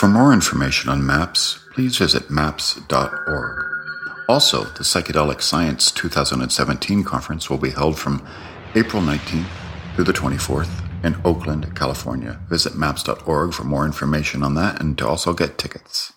[0.00, 3.66] For more information on MAPS, please visit maps.org.
[4.30, 8.26] Also, the Psychedelic Science 2017 conference will be held from
[8.74, 9.44] April 19th
[9.94, 10.70] through the 24th
[11.04, 12.40] in Oakland, California.
[12.48, 16.14] Visit maps.org for more information on that and to also get tickets.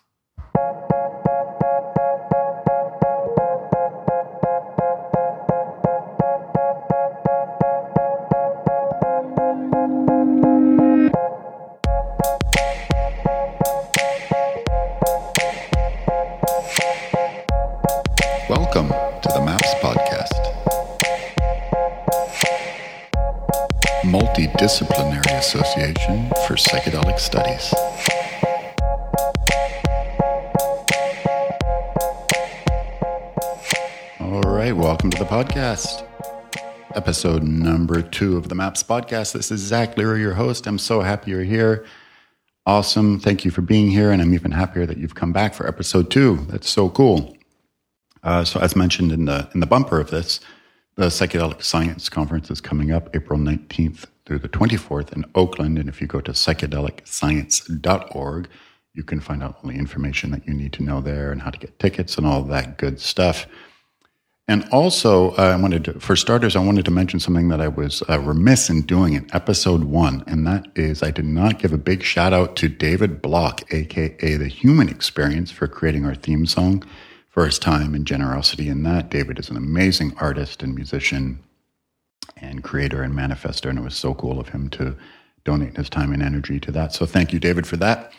[38.53, 39.33] The MAPS podcast.
[39.33, 40.67] This is Zach Leary, your host.
[40.67, 41.87] I'm so happy you're here.
[42.67, 43.19] Awesome.
[43.19, 44.11] Thank you for being here.
[44.11, 46.35] And I'm even happier that you've come back for episode two.
[46.49, 47.35] That's so cool.
[48.21, 50.39] Uh, so, as mentioned in the in the bumper of this,
[50.97, 55.79] the Psychedelic Science Conference is coming up April 19th through the 24th in Oakland.
[55.79, 58.49] And if you go to psychedelicscience.org,
[58.93, 61.49] you can find out all the information that you need to know there and how
[61.49, 63.47] to get tickets and all that good stuff.
[64.47, 67.69] And also, uh, I wanted to, for starters, I wanted to mention something that I
[67.69, 71.71] was uh, remiss in doing in episode one, and that is I did not give
[71.71, 76.45] a big shout out to David Block, aka the Human Experience, for creating our theme
[76.45, 76.83] song
[77.29, 79.09] for his time and generosity in that.
[79.09, 81.39] David is an amazing artist and musician
[82.35, 84.95] and creator and manifester, and it was so cool of him to
[85.45, 86.91] donate his time and energy to that.
[86.91, 88.11] So thank you, David, for that.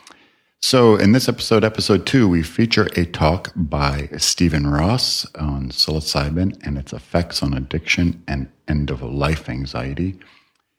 [0.67, 6.59] So, in this episode, episode two, we feature a talk by Stephen Ross on psilocybin
[6.67, 10.19] and its effects on addiction and end of life anxiety.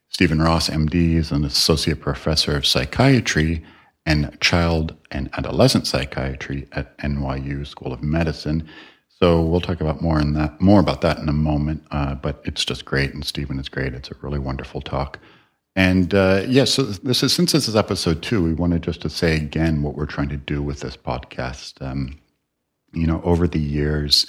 [0.10, 3.64] Stephen Ross, MD, is an associate professor of psychiatry
[4.08, 8.68] and child and adolescent psychiatry at NYU School of Medicine.
[9.10, 11.84] So we'll talk about more in that more about that in a moment.
[11.92, 13.94] Uh, but it's just great, and Stephen is great.
[13.94, 15.20] It's a really wonderful talk.
[15.76, 19.02] And uh, yes, yeah, so this is since this is episode two, we wanted just
[19.02, 21.82] to say again what we're trying to do with this podcast.
[21.82, 22.18] Um,
[22.94, 24.26] you know, over the years,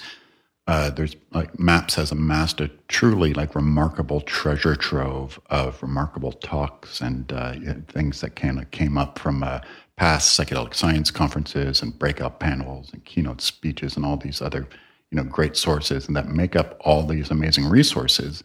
[0.67, 6.99] uh, there's like Maps has amassed a truly like remarkable treasure trove of remarkable talks
[6.99, 7.53] and uh,
[7.87, 9.61] things that kind of came up from uh,
[9.95, 14.67] past psychedelic science conferences and breakout panels and keynote speeches and all these other
[15.11, 18.43] you know great sources and that make up all these amazing resources.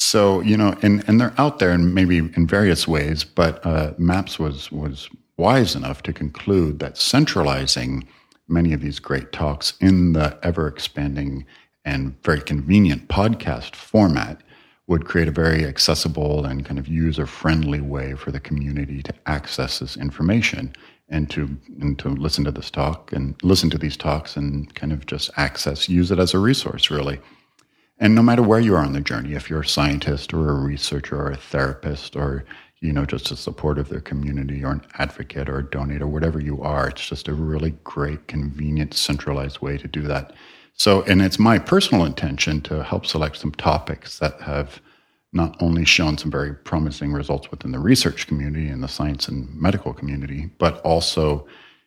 [0.00, 3.92] So you know, and and they're out there and maybe in various ways, but uh,
[3.98, 8.06] Maps was was wise enough to conclude that centralizing
[8.48, 11.46] many of these great talks in the ever expanding
[11.84, 14.42] and very convenient podcast format
[14.86, 19.14] would create a very accessible and kind of user friendly way for the community to
[19.26, 20.74] access this information
[21.10, 24.92] and to and to listen to this talk and listen to these talks and kind
[24.92, 27.20] of just access use it as a resource really
[28.00, 30.54] and no matter where you are on the journey if you're a scientist or a
[30.54, 32.44] researcher or a therapist or
[32.80, 36.06] you know, just a support of their community or an advocate or a donor or
[36.06, 36.88] whatever you are.
[36.88, 40.32] It's just a really great, convenient, centralized way to do that.
[40.74, 44.80] So, and it's my personal intention to help select some topics that have
[45.32, 49.54] not only shown some very promising results within the research community and the science and
[49.54, 51.46] medical community, but also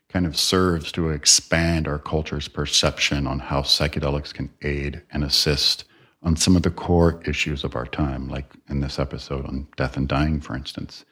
[0.09, 5.85] kind of serves to expand our culture's perception on how psychedelics can aid and assist
[6.23, 9.97] on some of the core issues of our time, like in this episode on death
[9.97, 11.06] and dying, for instance.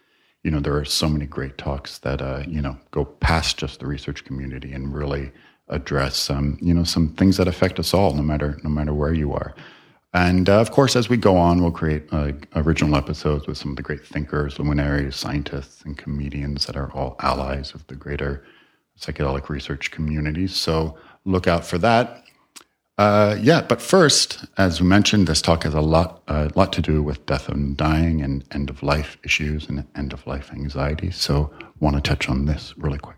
[0.44, 3.80] You know, there are so many great talks that, uh, you know, go past just
[3.80, 5.32] the research community and really
[5.68, 9.14] address some, you know, some things that affect us all, no matter, no matter where
[9.14, 9.54] you are.
[10.14, 13.72] And uh, of course, as we go on, we'll create uh, original episodes with some
[13.72, 18.44] of the great thinkers, luminaries, scientists, and comedians that are all allies of the greater
[19.00, 20.48] psychedelic research community.
[20.48, 22.24] So look out for that.
[22.98, 26.74] Uh, yeah, but first, as we mentioned, this talk has a lot, a uh, lot
[26.74, 30.52] to do with death and dying and end of life issues and end of life
[30.52, 31.10] anxiety.
[31.10, 33.18] So, want to touch on this really quick.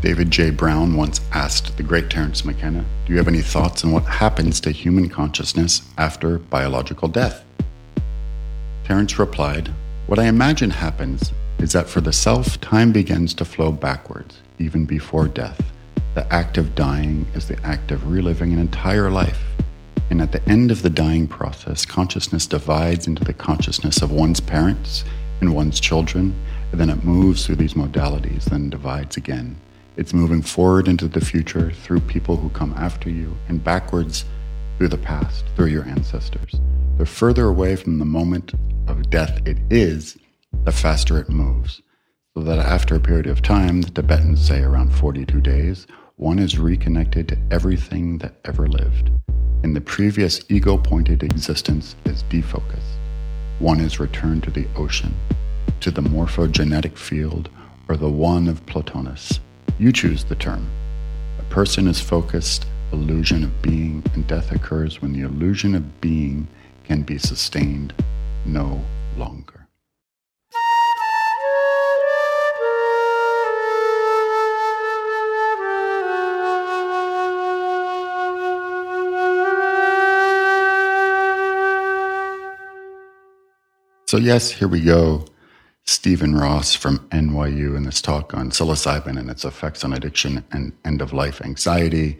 [0.00, 0.50] David J.
[0.50, 4.60] Brown once asked the great Terence McKenna, Do you have any thoughts on what happens
[4.60, 7.44] to human consciousness after biological death?
[8.84, 9.72] Terence replied,
[10.06, 14.84] What I imagine happens is that for the self, time begins to flow backwards even
[14.84, 15.72] before death.
[16.14, 19.42] The act of dying is the act of reliving an entire life.
[20.10, 24.40] And at the end of the dying process, consciousness divides into the consciousness of one's
[24.40, 25.04] parents
[25.40, 26.34] and one's children,
[26.72, 29.56] and then it moves through these modalities, then divides again.
[29.96, 34.24] It's moving forward into the future through people who come after you, and backwards
[34.78, 36.54] through the past, through your ancestors.
[36.98, 38.54] The further away from the moment
[38.86, 40.16] of death it is,
[40.64, 41.82] the faster it moves.
[42.38, 46.56] So that after a period of time, the Tibetans say around 42 days, one is
[46.56, 49.10] reconnected to everything that ever lived.
[49.64, 52.94] In the previous ego pointed existence is defocused.
[53.58, 55.16] One is returned to the ocean,
[55.80, 57.48] to the morphogenetic field,
[57.88, 59.40] or the one of Plotinus.
[59.80, 60.64] You choose the term.
[61.40, 66.46] A person is focused, illusion of being, and death occurs when the illusion of being
[66.84, 67.92] can be sustained
[68.46, 68.80] no
[69.16, 69.47] longer.
[84.08, 85.26] So, yes, here we go.
[85.84, 90.72] Stephen Ross from NYU in this talk on psilocybin and its effects on addiction and
[90.82, 92.18] end of life anxiety.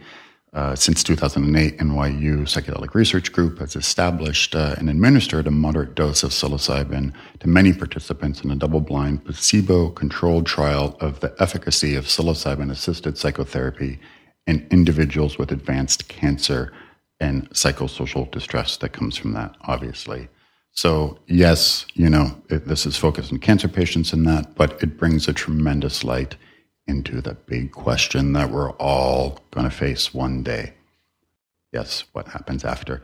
[0.53, 6.21] Uh, since 2008, NYU Psychedelic Research Group has established uh, and administered a moderate dose
[6.21, 11.95] of psilocybin to many participants in a double blind, placebo controlled trial of the efficacy
[11.95, 13.99] of psilocybin assisted psychotherapy
[14.45, 16.71] in individuals with advanced cancer
[17.19, 20.29] and psychosocial distress that comes from that, obviously.
[20.71, 24.97] So, yes, you know, it, this is focused on cancer patients and that, but it
[24.97, 26.35] brings a tremendous light
[26.87, 30.73] into the big question that we're all going to face one day.
[31.71, 33.03] Yes, what happens after?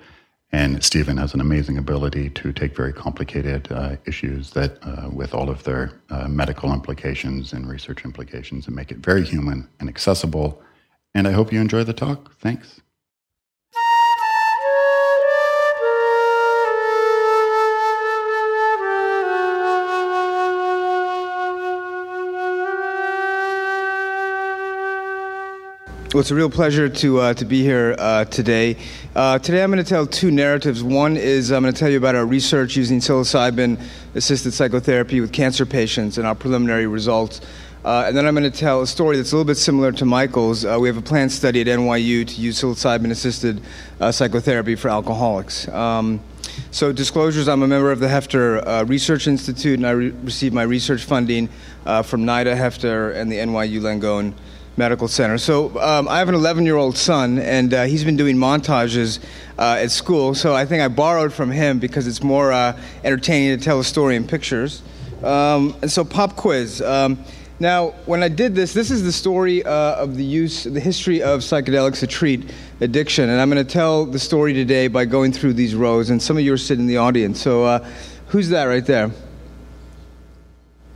[0.52, 5.34] And Stephen has an amazing ability to take very complicated uh, issues that, uh, with
[5.34, 9.90] all of their uh, medical implications and research implications, and make it very human and
[9.90, 10.62] accessible.
[11.14, 12.36] And I hope you enjoy the talk.
[12.40, 12.82] Thanks.
[26.16, 28.78] Well, it's a real pleasure to uh, to be here uh, today.
[29.14, 30.82] Uh, today, I'm going to tell two narratives.
[30.82, 33.82] One is I'm going to tell you about our research using psilocybin
[34.16, 37.42] assisted psychotherapy with cancer patients and our preliminary results.
[37.84, 40.06] Uh, and then I'm going to tell a story that's a little bit similar to
[40.06, 40.64] Michael's.
[40.64, 43.62] Uh, we have a planned study at NYU to use psilocybin assisted
[44.00, 45.68] uh, psychotherapy for alcoholics.
[45.68, 46.22] Um,
[46.72, 50.64] so, disclosures I'm a member of the Heffter Research Institute, and I re- received my
[50.64, 51.50] research funding
[51.84, 54.34] from NIDA Heffter and the NYU Langone.
[54.78, 55.38] Medical Center.
[55.38, 59.20] So um, I have an 11 year old son, and uh, he's been doing montages
[59.58, 60.36] uh, at school.
[60.36, 63.84] So I think I borrowed from him because it's more uh, entertaining to tell a
[63.84, 64.82] story in pictures.
[65.24, 66.82] Um, and so, pop quiz.
[66.82, 67.24] Um,
[67.58, 71.24] now, when I did this, this is the story uh, of the use, the history
[71.24, 72.52] of psychedelics to treat
[72.82, 73.30] addiction.
[73.30, 76.10] And I'm going to tell the story today by going through these rows.
[76.10, 77.42] And some of you are sitting in the audience.
[77.42, 77.90] So, uh,
[78.28, 79.10] who's that right there?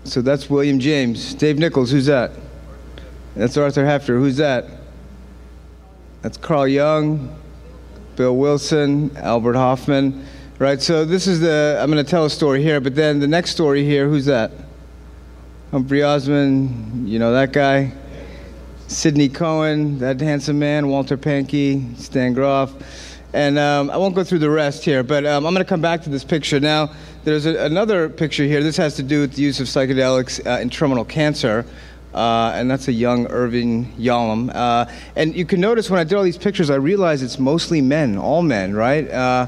[0.03, 1.33] So that's William James.
[1.33, 2.31] Dave Nichols, who's that?
[3.39, 4.19] That's Arthur Heffter.
[4.19, 4.65] Who's that?
[6.21, 7.33] That's Carl Jung,
[8.17, 10.25] Bill Wilson, Albert Hofmann.
[10.57, 13.27] Right, so this is the, I'm going to tell a story here, but then the
[13.29, 14.51] next story here, who's that?
[15.71, 17.93] Humphrey Osmond, you know that guy?
[18.87, 22.73] Sidney Cohen, that handsome man, Walter Pahnke, Stan Grof.
[23.31, 25.79] And um, I won't go through the rest here, but um, I'm going to come
[25.79, 26.59] back to this picture.
[26.59, 26.91] Now,
[27.23, 28.61] there's a, another picture here.
[28.61, 31.65] This has to do with the use of psychedelics uh, in terminal cancer.
[32.13, 34.51] Uh, and that's a young Irvin Yalom.
[34.53, 34.85] Uh,
[35.15, 38.17] and you can notice when I did all these pictures, I realized it's mostly men,
[38.17, 39.09] all men, right?
[39.09, 39.47] Uh,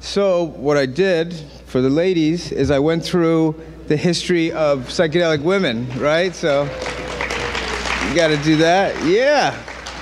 [0.00, 1.34] so what I did
[1.66, 6.34] for the ladies is I went through the history of psychedelic women, right?
[6.34, 9.56] So you got to do that, yeah.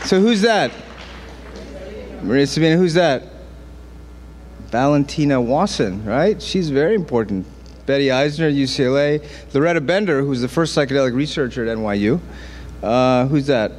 [0.05, 0.73] So who's that?
[2.23, 3.23] Maria Sabina, who's that?
[4.71, 6.41] Valentina Wasson, right?
[6.41, 7.47] She's very important.
[7.89, 12.21] Betty Eisner, UCLA, Lauretta Bender, who's the first psychedelic researcher at NYU.
[12.83, 13.73] Uh, who's that?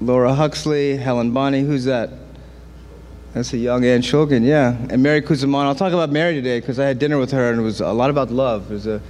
[0.00, 2.10] Laura Huxley, Helen Bonny, who's that?
[3.32, 4.76] That's a young Anne Shulgin, yeah.
[4.88, 5.64] And Mary Cosimano.
[5.64, 7.92] I'll talk about Mary today because I had dinner with her and it was a
[7.92, 8.68] lot about love.
[8.68, 9.02] There's a,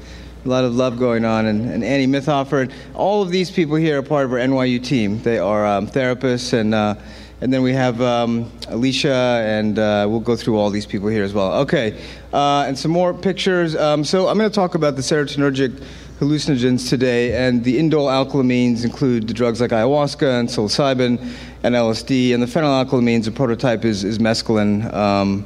[0.43, 1.45] a lot of love going on.
[1.45, 2.63] And, and, Annie Mithoefer.
[2.63, 5.21] And all of these people here are part of our NYU team.
[5.21, 6.95] They are um, therapists and uh,
[7.41, 11.25] and then we have um, Alicia, and uh, we'll go through all these people here
[11.25, 11.53] as well.
[11.61, 12.01] Okay,
[12.33, 13.77] uh, and some more pictures.
[13.77, 15.83] Um, so I'm going to talk about the serotonergic
[16.21, 21.19] hallucinogens today, and the indole alkylamines include the drugs like ayahuasca and psilocybin
[21.63, 24.93] and LSD, and the phenylalkylamines, the prototype is, is mescaline.
[24.93, 25.45] Um,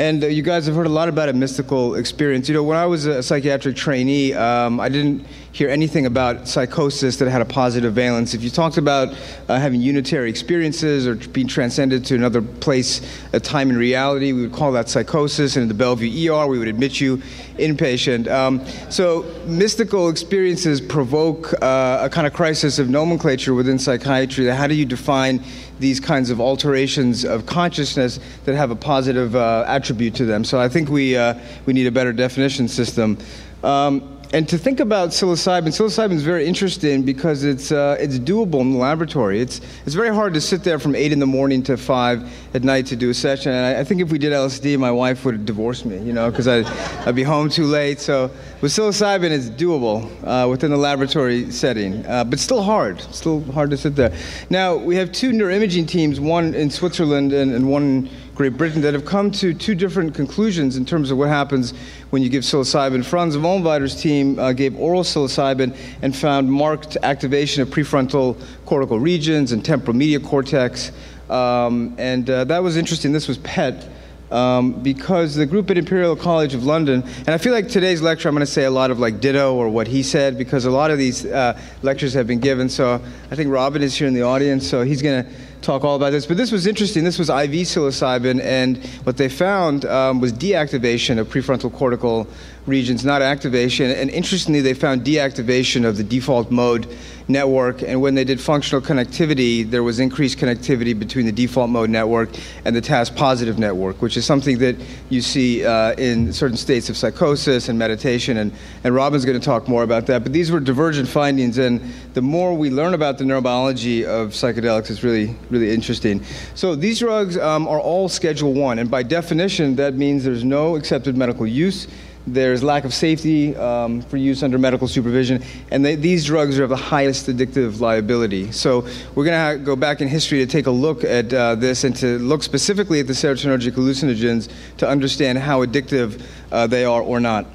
[0.00, 2.48] and uh, you guys have heard a lot about a mystical experience.
[2.48, 5.24] You know, when I was a psychiatric trainee, um, I didn't
[5.56, 8.34] hear anything about psychosis that had a positive valence.
[8.34, 9.16] If you talked about
[9.48, 13.00] uh, having unitary experiences or being transcended to another place,
[13.32, 15.56] a time in reality, we would call that psychosis.
[15.56, 17.22] And in the Bellevue ER, we would admit you
[17.56, 18.28] inpatient.
[18.28, 24.44] Um, so mystical experiences provoke uh, a kind of crisis of nomenclature within psychiatry.
[24.48, 25.42] How do you define
[25.78, 30.42] these kinds of alterations of consciousness that have a positive uh, attribute to them.
[30.42, 31.34] So I think we, uh,
[31.66, 33.18] we need a better definition system.
[33.62, 38.60] Um, and to think about psilocybin, psilocybin is very interesting because it's, uh, it's doable
[38.60, 39.40] in the laboratory.
[39.40, 42.64] It's, it's very hard to sit there from 8 in the morning to 5 at
[42.64, 43.52] night to do a session.
[43.52, 46.30] And I, I think if we did LSD, my wife would divorce me, you know,
[46.30, 46.66] because I'd,
[47.06, 48.00] I'd be home too late.
[48.00, 48.30] So
[48.60, 53.00] with psilocybin, it's doable uh, within the laboratory setting, uh, but still hard.
[53.14, 54.12] Still hard to sit there.
[54.50, 58.92] Now, we have two neuroimaging teams, one in Switzerland and, and one Great Britain that
[58.92, 61.72] have come to two different conclusions in terms of what happens
[62.10, 63.02] when you give psilocybin.
[63.02, 69.52] Franz Vollenweider's team uh, gave oral psilocybin and found marked activation of prefrontal cortical regions
[69.52, 70.92] and temporal media cortex.
[71.30, 73.10] Um, and uh, that was interesting.
[73.10, 73.88] This was PET.
[74.30, 78.28] Um, because the group at Imperial College of London, and I feel like today's lecture
[78.28, 80.70] I'm going to say a lot of like ditto or what he said because a
[80.70, 82.68] lot of these uh, lectures have been given.
[82.68, 83.00] So
[83.30, 85.30] I think Robin is here in the audience, so he's going to
[85.62, 86.26] talk all about this.
[86.26, 87.04] But this was interesting.
[87.04, 92.26] This was IV psilocybin, and what they found um, was deactivation of prefrontal cortical
[92.66, 93.90] regions, not activation.
[93.90, 96.86] And interestingly, they found deactivation of the default mode
[97.28, 97.82] network.
[97.82, 102.30] And when they did functional connectivity, there was increased connectivity between the default mode network
[102.64, 104.76] and the task positive network, which is something that
[105.08, 108.36] you see uh, in certain states of psychosis and meditation.
[108.38, 108.52] And,
[108.84, 110.22] and Robin's going to talk more about that.
[110.22, 111.58] But these were divergent findings.
[111.58, 111.80] And
[112.14, 116.22] the more we learn about the neurobiology of psychedelics, it's really, really interesting.
[116.54, 118.78] So these drugs um, are all Schedule 1.
[118.78, 121.88] And by definition, that means there's no accepted medical use
[122.26, 126.64] there's lack of safety um, for use under medical supervision, and they, these drugs are
[126.64, 128.50] of the highest addictive liability.
[128.52, 131.84] So we're going to go back in history to take a look at uh, this
[131.84, 137.02] and to look specifically at the serotonergic hallucinogens to understand how addictive uh, they are
[137.02, 137.46] or not.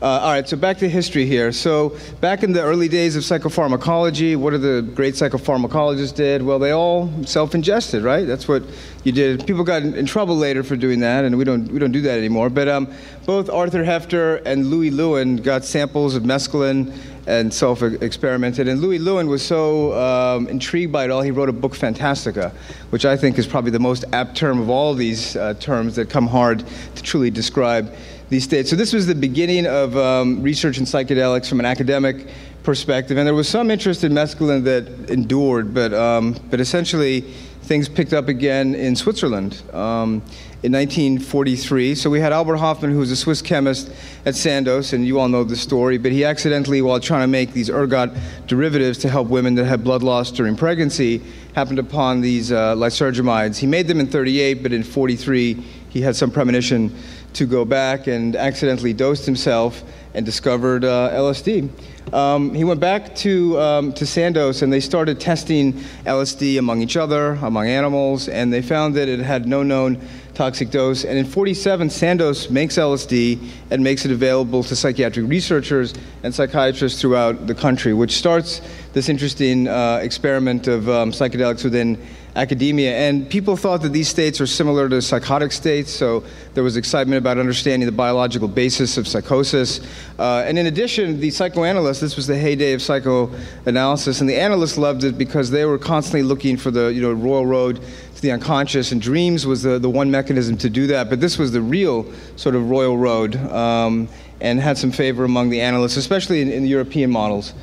[0.00, 1.50] Uh, all right, so back to history here.
[1.50, 6.40] So, back in the early days of psychopharmacology, what did the great psychopharmacologists did?
[6.40, 8.24] Well, they all self-ingested, right?
[8.24, 8.62] That's what
[9.02, 9.44] you did.
[9.44, 12.00] People got in, in trouble later for doing that, and we don't we don't do
[12.02, 12.48] that anymore.
[12.48, 12.94] But um,
[13.26, 18.68] both Arthur Heffter and Louis Lewin got samples of mescaline and self-experimented.
[18.68, 22.52] And Louis Lewin was so um, intrigued by it all, he wrote a book, Phantastica,
[22.90, 26.08] which I think is probably the most apt term of all these uh, terms that
[26.08, 26.64] come hard
[26.94, 27.92] to truly describe
[28.28, 28.70] these states.
[28.70, 32.26] So this was the beginning of um, research in psychedelics from an academic
[32.62, 37.22] perspective, and there was some interest in mescaline that endured, but um, but essentially
[37.62, 39.62] things picked up again in Switzerland.
[39.72, 40.22] Um,
[40.64, 41.94] in 1943.
[41.94, 43.92] So we had Albert Hofmann, who was a Swiss chemist
[44.26, 47.52] at Sandoz, and you all know the story, but he accidentally, while trying to make
[47.52, 48.10] these ergot
[48.48, 51.22] derivatives to help women that had blood loss during pregnancy,
[51.54, 53.56] happened upon these uh, lysergamides.
[53.56, 55.54] He made them in 38, but in 43,
[55.90, 56.92] he had some premonition
[57.34, 59.82] to go back and accidentally dosed himself
[60.14, 61.70] and discovered uh, LSD.
[62.12, 66.96] Um, he went back to, um, to Sandoz and they started testing LSD among each
[66.96, 70.00] other, among animals, and they found that it had no known
[70.34, 71.04] toxic dose.
[71.04, 77.00] And in 47, Sandoz makes LSD and makes it available to psychiatric researchers and psychiatrists
[77.00, 82.00] throughout the country, which starts this interesting uh, experiment of um, psychedelics within
[82.38, 82.96] academia.
[82.96, 86.22] And people thought that these states are similar to psychotic states, so
[86.54, 89.80] there was excitement about understanding the biological basis of psychosis.
[90.18, 94.78] Uh, and in addition, the psychoanalysts, this was the heyday of psychoanalysis, and the analysts
[94.78, 97.80] loved it because they were constantly looking for the you know, royal road
[98.14, 101.10] to the unconscious, and dreams was the, the one mechanism to do that.
[101.10, 103.36] But this was the real sort of royal road.
[103.36, 104.08] Um,
[104.40, 107.54] and had some favor among the analysts, especially in, in the European models.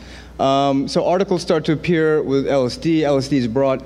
[0.41, 2.99] Um, so articles start to appear with LSD.
[2.99, 3.81] LSD is brought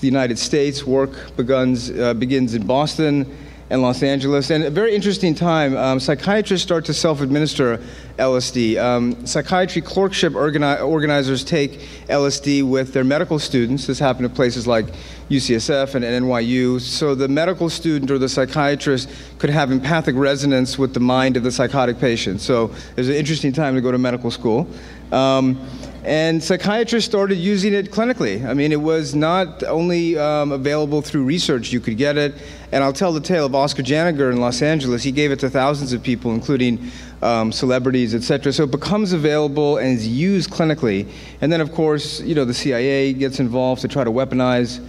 [0.00, 0.84] the United States.
[0.84, 3.26] Work begins, uh, begins in Boston
[3.70, 4.50] and Los Angeles.
[4.50, 7.80] And a very interesting time, um, psychiatrists start to self administer
[8.18, 8.76] LSD.
[8.76, 11.78] Um, psychiatry clerkship organi- organizers take
[12.08, 13.86] LSD with their medical students.
[13.86, 14.86] This happened at places like
[15.30, 16.80] UCSF and, and NYU.
[16.80, 21.44] So the medical student or the psychiatrist could have empathic resonance with the mind of
[21.44, 22.40] the psychotic patient.
[22.40, 24.66] So there's an interesting time to go to medical school.
[25.12, 25.64] Um,
[26.04, 28.44] and psychiatrists started using it clinically.
[28.46, 32.34] I mean, it was not only um, available through research, you could get it.
[32.72, 35.02] And I'll tell the tale of Oscar Janiger in Los Angeles.
[35.02, 36.90] He gave it to thousands of people, including
[37.20, 38.52] um, celebrities, etc.
[38.52, 41.06] So it becomes available and is used clinically.
[41.40, 44.80] And then, of course, you know, the CIA gets involved to try to weaponize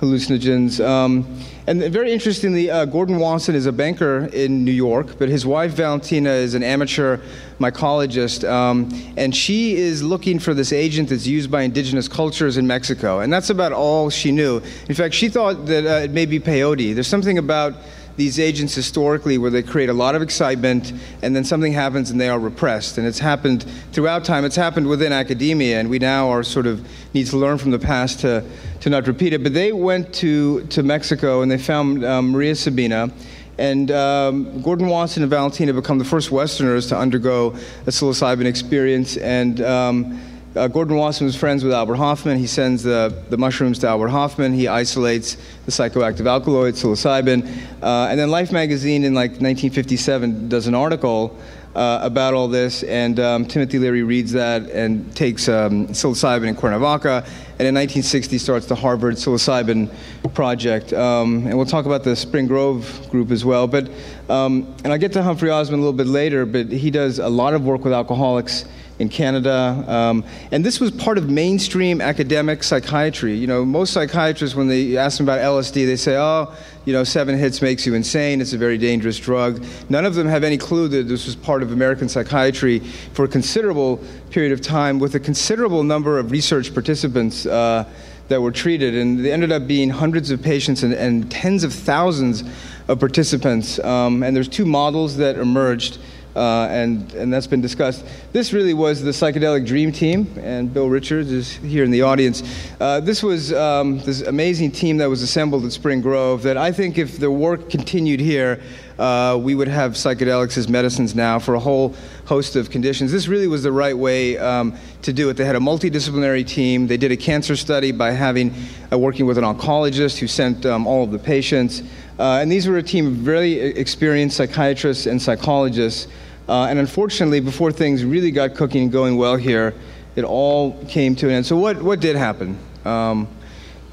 [0.00, 0.84] hallucinogens.
[0.84, 1.26] Um,
[1.66, 5.72] and very interestingly, uh, Gordon Wasson is a banker in New York, but his wife
[5.72, 7.18] Valentina is an amateur
[7.58, 12.66] mycologist, um, and she is looking for this agent that's used by indigenous cultures in
[12.66, 13.20] Mexico.
[13.20, 14.62] And that's about all she knew.
[14.88, 16.94] In fact, she thought that uh, it may be peyote.
[16.94, 17.74] There's something about
[18.18, 22.20] these agents historically where they create a lot of excitement and then something happens and
[22.20, 22.98] they are repressed.
[22.98, 24.44] And it's happened throughout time.
[24.44, 26.84] It's happened within academia, and we now are sort of
[27.14, 28.44] need to learn from the past to,
[28.80, 29.44] to not repeat it.
[29.44, 33.10] But they went to, to Mexico and they found um, Maria Sabina
[33.58, 37.48] And um, Gordon Wasson and Valentina become the first Westerners to undergo
[37.86, 39.16] a psilocybin experience.
[39.16, 40.20] And um,
[40.56, 42.38] uh, Gordon Wasson was friends with Albert Hofmann.
[42.38, 44.52] He sends the, the mushrooms to Albert Hofmann.
[44.52, 45.36] He isolates
[45.66, 47.46] the psychoactive alkaloid, psilocybin.
[47.82, 51.36] Uh, and then Life magazine in like 1957 does an article
[51.74, 56.56] uh, about all this, and um, Timothy Leary reads that and takes um, psilocybin in
[56.56, 57.24] Cuernavaca,
[57.58, 59.88] and in 1960 starts the Harvard psilocybin
[60.34, 60.92] project.
[60.92, 63.68] Um, and we'll talk about the Spring Grove group as well.
[63.68, 63.90] But
[64.28, 67.28] um, and I'll get to Humphrey Osmond a little bit later, but he does a
[67.28, 68.64] lot of work with alcoholics
[68.98, 69.84] in Canada.
[69.86, 73.34] Um, and this was part of mainstream academic psychiatry.
[73.34, 76.52] You know, most psychiatrists, when they ask them about LSD, they say, oh,
[76.84, 78.40] you know, seven hits makes you insane.
[78.40, 79.64] It's a very dangerous drug.
[79.88, 82.80] None of them have any clue that this was part of American psychiatry
[83.12, 87.46] for a considerable period of time with a considerable number of research participants.
[87.46, 87.84] Uh,
[88.28, 91.72] that were treated, and they ended up being hundreds of patients and, and tens of
[91.72, 92.44] thousands
[92.86, 93.78] of participants.
[93.80, 95.98] Um, and there's two models that emerged
[96.38, 98.04] uh, and, and that's been discussed.
[98.32, 102.42] This really was the psychedelic dream team, and Bill Richards is here in the audience.
[102.80, 106.70] Uh, this was um, this amazing team that was assembled at Spring Grove that I
[106.70, 108.60] think if the work continued here,
[108.98, 111.94] uh, we would have psychedelics as medicines now for a whole
[112.26, 113.10] host of conditions.
[113.12, 115.34] This really was the right way um, to do it.
[115.34, 116.86] They had a multidisciplinary team.
[116.86, 118.54] They did a cancer study by having
[118.92, 121.82] uh, working with an oncologist who sent um, all of the patients.
[122.18, 126.08] Uh, and these were a team of very experienced psychiatrists and psychologists
[126.48, 129.74] uh, and unfortunately, before things really got cooking and going well here,
[130.16, 131.46] it all came to an end.
[131.46, 132.58] So, what, what did happen?
[132.84, 133.28] Um,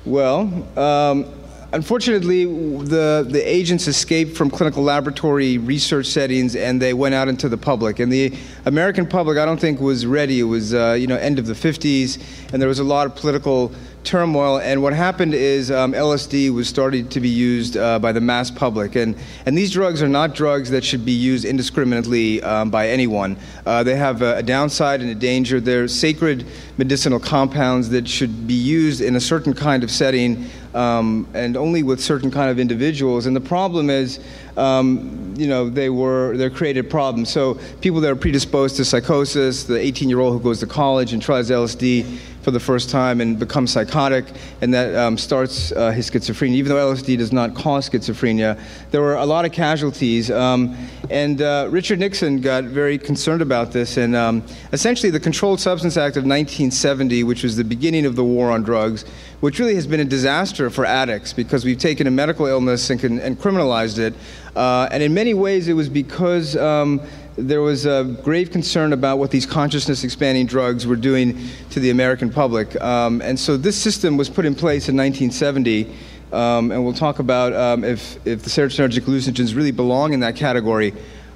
[0.06, 0.42] well,
[0.78, 1.26] um,
[1.74, 7.50] unfortunately, the, the agents escaped from clinical laboratory research settings and they went out into
[7.50, 8.00] the public.
[8.00, 8.34] And the
[8.66, 10.40] American public, I don't think, was ready.
[10.40, 12.22] It was, uh, you know, end of the 50s,
[12.54, 13.74] and there was a lot of political
[14.06, 14.60] turmoil.
[14.60, 18.52] And what happened is um, LSD was started to be used uh, by the mass
[18.52, 18.96] public.
[18.96, 23.38] And, and these drugs are not drugs that should be used indiscriminately um, by anyone.
[23.66, 25.60] Uh, they have a, a, downside and a danger.
[25.60, 26.46] They're sacred
[26.78, 31.82] medicinal compounds that should be used in a certain kind of setting um, and only
[31.82, 33.26] with certain kind of individuals.
[33.26, 34.20] And the problem is,
[34.58, 37.30] um, you know, they were they're created problems.
[37.30, 41.50] So people that are predisposed to psychosis, the 18-year-old who goes to college and tries
[41.50, 44.24] LSD for the first time and becomes psychotic,
[44.62, 46.54] and that um, starts uh, his schizophrenia.
[46.54, 48.62] Even though LSD does not cause schizophrenia,
[48.92, 50.30] there were a lot of casualties.
[50.30, 50.78] Um,
[51.10, 55.98] and uh, Richard Nixon got very concerned about this, and um, essentially the Controlled Substance
[55.98, 59.06] Act of 1970, which was the beginning of the war on drugs,
[59.42, 63.00] which really has been a disaster for addicts because we've taken a medical illness and,
[63.00, 64.14] can, and criminalized it.
[64.56, 67.02] Uh, and in many ways, it was because um,
[67.38, 71.38] there was a grave concern about what these consciousness expanding drugs were doing
[71.70, 72.80] to the American public.
[72.82, 75.94] Um, and so this system was put in place in 1970.
[76.32, 80.36] Um, and we'll talk about um, if, if the serotonergic hallucinogens really belong in that
[80.36, 80.94] category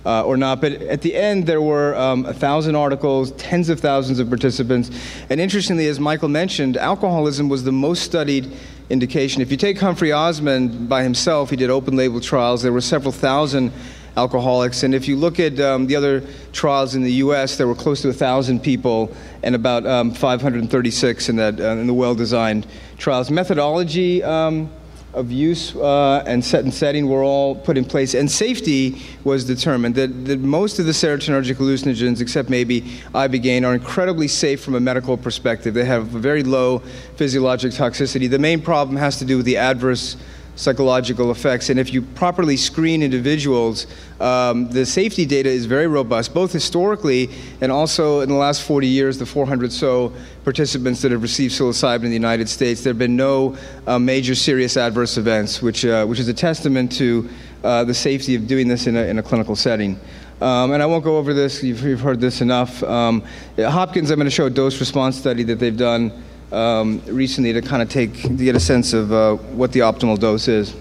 [0.10, 0.60] uh, or not.
[0.60, 4.90] But at the end, there were um, a thousand articles, tens of thousands of participants.
[5.30, 8.52] And interestingly, as Michael mentioned, alcoholism was the most studied
[8.90, 9.44] indication.
[9.44, 12.64] If you take Humphrey Osmond by himself, he did open label trials.
[12.64, 13.72] There were several thousand
[14.18, 14.82] alcoholics.
[14.82, 18.02] And if you look at um, the other trials in the U.S., there were close
[18.02, 22.66] to a 1,000 people and about um, 536 in, that, uh, in the well designed
[22.98, 23.30] trials.
[23.30, 24.72] Methodology um,
[25.14, 29.44] of use uh, and set and setting were all put in place, and safety was
[29.46, 29.96] determined.
[29.96, 32.82] That, that most of the serotonergic hallucinogens, except maybe
[33.14, 35.74] ibogaine, are incredibly safe from a medical perspective.
[35.74, 36.80] They have very low
[37.16, 38.30] physiologic toxicity.
[38.30, 40.16] The main problem has to do with the adverse
[40.60, 41.70] psychological effects.
[41.70, 43.88] And if you properly screen individuals,
[44.20, 47.30] um, the safety data is very robust, both historically
[47.62, 50.12] and also in the last 40 years, the 400 so
[50.50, 54.34] participants that have received psilocybin in the United States, there have been no uh, major
[54.34, 57.30] serious adverse events, which, uh, which is a testament to
[57.64, 60.00] uh, the safety of doing this in a, in a clinical setting.
[60.42, 62.82] Um, and I won't go over this, you've, you've heard this enough.
[62.82, 63.24] Um,
[63.60, 66.12] Hopkins, I'm going to show a dose response study that they've done
[66.52, 70.18] um, recently to kind of take to get a sense of uh, what the optimal
[70.18, 70.76] dose is.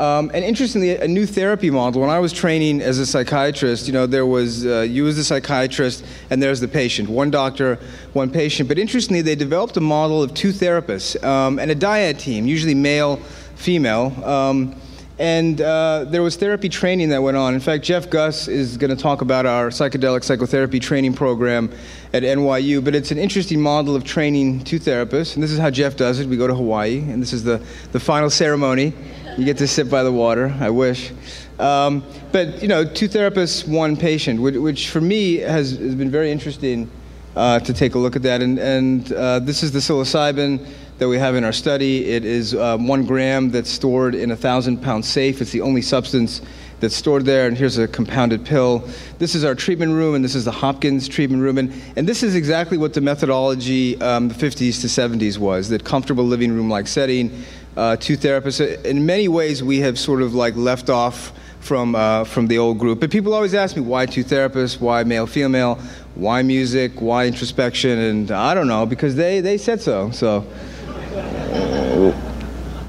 [0.00, 2.00] Um, and interestingly, a new therapy model.
[2.00, 5.24] When I was training as a psychiatrist, you know, there was uh, you as the
[5.24, 7.10] psychiatrist, and there's the patient.
[7.10, 7.78] One doctor,
[8.14, 8.66] one patient.
[8.66, 12.74] But interestingly, they developed a model of two therapists um, and a dyad team, usually
[12.74, 13.16] male,
[13.56, 14.06] female.
[14.24, 14.74] Um,
[15.18, 17.52] and uh, there was therapy training that went on.
[17.52, 21.70] In fact, Jeff Guss is going to talk about our psychedelic psychotherapy training program
[22.14, 22.82] at NYU.
[22.82, 25.34] But it's an interesting model of training two therapists.
[25.34, 26.26] And this is how Jeff does it.
[26.26, 28.94] We go to Hawaii, and this is the, the final ceremony.
[29.40, 30.54] You get to sit by the water.
[30.60, 31.12] I wish.
[31.58, 36.10] Um, but, you know, two therapists, one patient, which, which for me has, has been
[36.10, 36.90] very interesting
[37.34, 38.42] uh, to take a look at that.
[38.42, 42.10] And, and uh, this is the psilocybin that we have in our study.
[42.10, 45.40] It is um, one gram that's stored in a thousand pound safe.
[45.40, 46.42] It's the only substance
[46.80, 48.88] that's stored there, and here's a compounded pill.
[49.18, 51.58] This is our treatment room, and this is the Hopkins treatment room.
[51.58, 55.84] And, and this is exactly what the methodology um, the 50s to 70s was that
[55.84, 57.44] comfortable living room like setting,
[57.76, 58.84] uh, two therapists.
[58.84, 62.78] In many ways, we have sort of like left off from, uh, from the old
[62.78, 63.00] group.
[63.00, 64.80] But people always ask me, why two therapists?
[64.80, 65.76] Why male, female?
[66.14, 67.00] Why music?
[67.00, 67.98] Why introspection?
[67.98, 70.10] And I don't know, because they, they said so.
[70.10, 70.44] So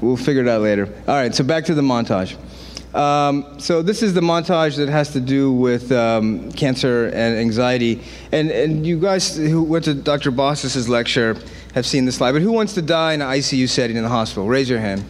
[0.00, 0.86] we'll, figure it out later.
[1.06, 2.36] All right, so back to the montage.
[2.94, 8.02] Um, so this is the montage that has to do with um, cancer and anxiety.
[8.32, 10.30] And, and you guys who went to Dr.
[10.30, 11.36] Bossis lecture
[11.74, 12.32] have seen this slide.
[12.32, 14.46] But who wants to die in an ICU setting in the hospital?
[14.46, 15.04] Raise your hand.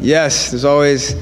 [0.00, 1.14] Yes, there's always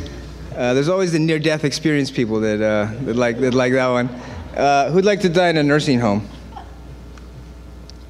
[0.55, 4.09] uh, there's always the near-death experience people that, uh, that like that like that one.
[4.57, 6.29] Uh, who'd like to die in a nursing home?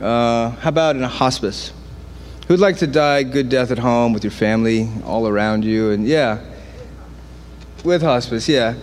[0.01, 1.73] Uh, how about in a hospice?
[2.49, 5.93] Who'd like to die good death at home with your family all around you?
[5.93, 6.45] And yeah,
[7.85, 8.75] with hospice, yeah.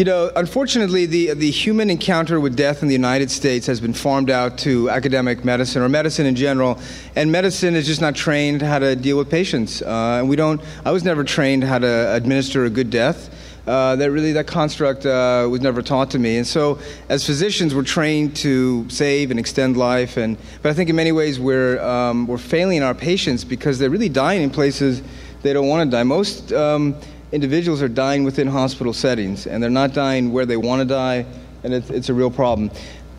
[0.00, 3.92] You know, unfortunately, the, the human encounter with death in the United States has been
[3.92, 6.80] farmed out to academic medicine or medicine in general,
[7.16, 9.82] and medicine is just not trained how to deal with patients.
[9.82, 10.58] Uh, and we don't.
[10.86, 13.28] I was never trained how to administer a good death.
[13.66, 16.78] Uh, that really that construct uh, was never taught to me, and so
[17.10, 20.16] as physicians, we're trained to save and extend life.
[20.16, 23.90] And but I think in many ways we're um, we're failing our patients because they're
[23.90, 25.02] really dying in places
[25.42, 26.04] they don't want to die.
[26.04, 26.96] Most um,
[27.32, 31.24] individuals are dying within hospital settings, and they're not dying where they want to die,
[31.62, 32.70] and it's, it's a real problem.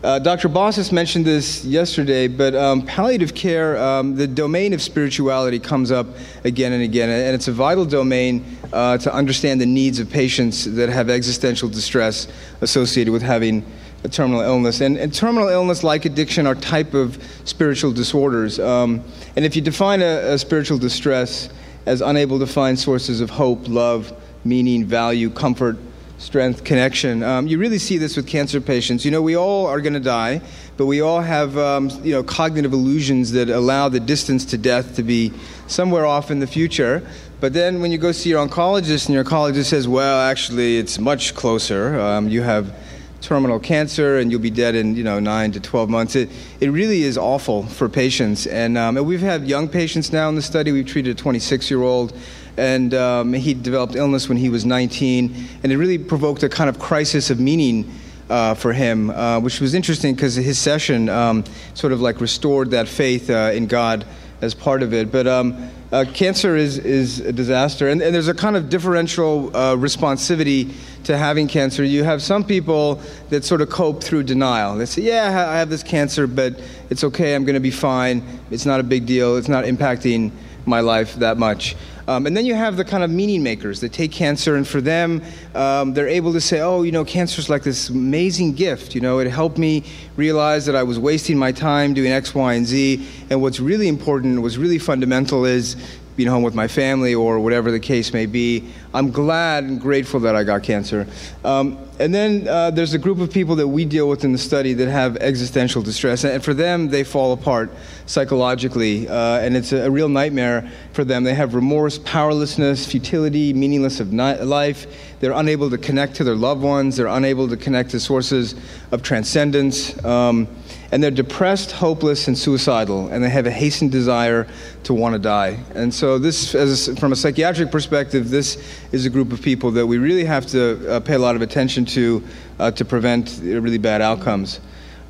[0.02, 0.48] Uh, Dr.
[0.48, 6.08] Bossis mentioned this yesterday, but um, palliative care, um, the domain of spirituality comes up
[6.42, 10.64] again and again, and it's a vital domain uh, to understand the needs of patients
[10.64, 12.26] that have existential distress
[12.62, 13.64] associated with having
[14.02, 14.80] a terminal illness.
[14.80, 18.58] And, and terminal illness, like addiction, are type of spiritual disorders.
[18.58, 19.04] Um,
[19.36, 21.48] and if you define a, a spiritual distress,
[21.86, 24.12] as unable to find sources of hope, love,
[24.44, 25.76] meaning, value, comfort,
[26.18, 27.22] strength, connection.
[27.22, 29.04] Um, you really see this with cancer patients.
[29.04, 30.40] You know, we all are going to die,
[30.76, 34.94] but we all have, um, you know, cognitive illusions that allow the distance to death
[34.96, 35.32] to be
[35.66, 37.06] somewhere off in the future.
[37.40, 41.00] But then when you go see your oncologist and your oncologist says, well, actually, it's
[41.00, 41.98] much closer.
[41.98, 42.72] Um, you have
[43.22, 46.16] terminal cancer and you'll be dead in you know nine to 12 months.
[46.16, 46.28] It,
[46.60, 48.46] it really is awful for patients.
[48.46, 50.72] And, um, and we've had young patients now in the study.
[50.72, 52.16] We've treated a 26 year old
[52.56, 56.68] and um, he developed illness when he was 19 and it really provoked a kind
[56.68, 57.90] of crisis of meaning
[58.28, 62.70] uh, for him, uh, which was interesting because his session um, sort of like restored
[62.70, 64.06] that faith uh, in God
[64.40, 65.12] as part of it.
[65.12, 69.54] But um, uh, cancer is, is a disaster, and, and, there's a kind of differential
[69.54, 70.72] uh, responsivity
[71.04, 71.84] to having cancer.
[71.84, 74.74] You have some people that sort of cope through denial.
[74.76, 78.24] They say, Yeah, I have this cancer, but it's okay, I'm going to be fine.
[78.50, 80.32] It's not a big deal, it's not impacting
[80.64, 81.76] my life that much.
[82.12, 84.82] Um, and then you have the kind of meaning makers that take cancer, and for
[84.82, 85.22] them,
[85.54, 88.94] um, they're able to say, oh, you know, cancer is like this amazing gift.
[88.94, 89.84] You know, it helped me
[90.16, 93.06] realize that I was wasting my time doing X, Y, and Z.
[93.30, 95.76] And what's really important, what's really fundamental is
[96.16, 98.68] being home with my family or whatever the case may be.
[98.94, 101.06] I'm glad and grateful that I got cancer.
[101.44, 104.38] Um, and then uh, there's a group of people that we deal with in the
[104.38, 106.24] study that have existential distress.
[106.24, 107.70] And for them, they fall apart
[108.06, 109.08] psychologically.
[109.08, 111.24] Uh, and it's a, a, real nightmare for them.
[111.24, 114.86] They have remorse, powerlessness, futility, meaningless of life.
[115.20, 116.96] They're unable to connect to their loved ones.
[116.96, 118.54] They're unable to connect to sources
[118.90, 120.02] of transcendence.
[120.04, 120.48] Um,
[120.92, 124.46] and they're depressed, hopeless, and suicidal, and they have a hastened desire
[124.84, 125.58] to want to die.
[125.74, 129.86] And so, this, as from a psychiatric perspective, this is a group of people that
[129.86, 132.22] we really have to uh, pay a lot of attention to
[132.58, 134.60] uh, to prevent really bad outcomes.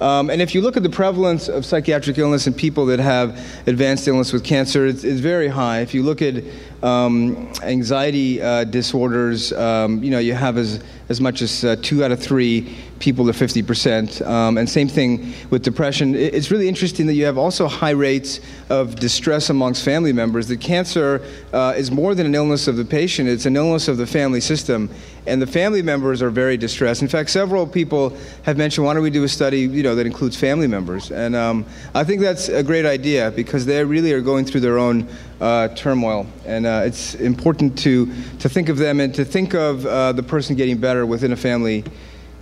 [0.03, 3.39] Um, and if you look at the prevalence of psychiatric illness in people that have
[3.69, 5.79] advanced illness with cancer, it's, it's very high.
[5.79, 6.43] If you look at
[6.83, 12.05] um, anxiety uh, disorders, um, you know, you have as, as much as uh, two
[12.05, 14.25] out of three people are 50%.
[14.25, 16.15] Um, and same thing with depression.
[16.15, 18.39] It's really interesting that you have also high rates
[18.71, 20.47] of distress amongst family members.
[20.47, 21.21] That cancer
[21.53, 24.41] uh, is more than an illness of the patient, it's an illness of the family
[24.41, 24.89] system.
[25.27, 27.03] And the family members are very distressed.
[27.03, 30.07] In fact, several people have mentioned, why don't we do a study you know, that
[30.07, 31.11] includes family members?
[31.11, 34.79] And um, I think that's a great idea because they really are going through their
[34.79, 35.09] own
[35.41, 36.27] uh, turmoil.
[36.45, 38.07] And uh, it's important to,
[38.39, 41.37] to think of them and to think of uh, the person getting better within a
[41.37, 41.85] family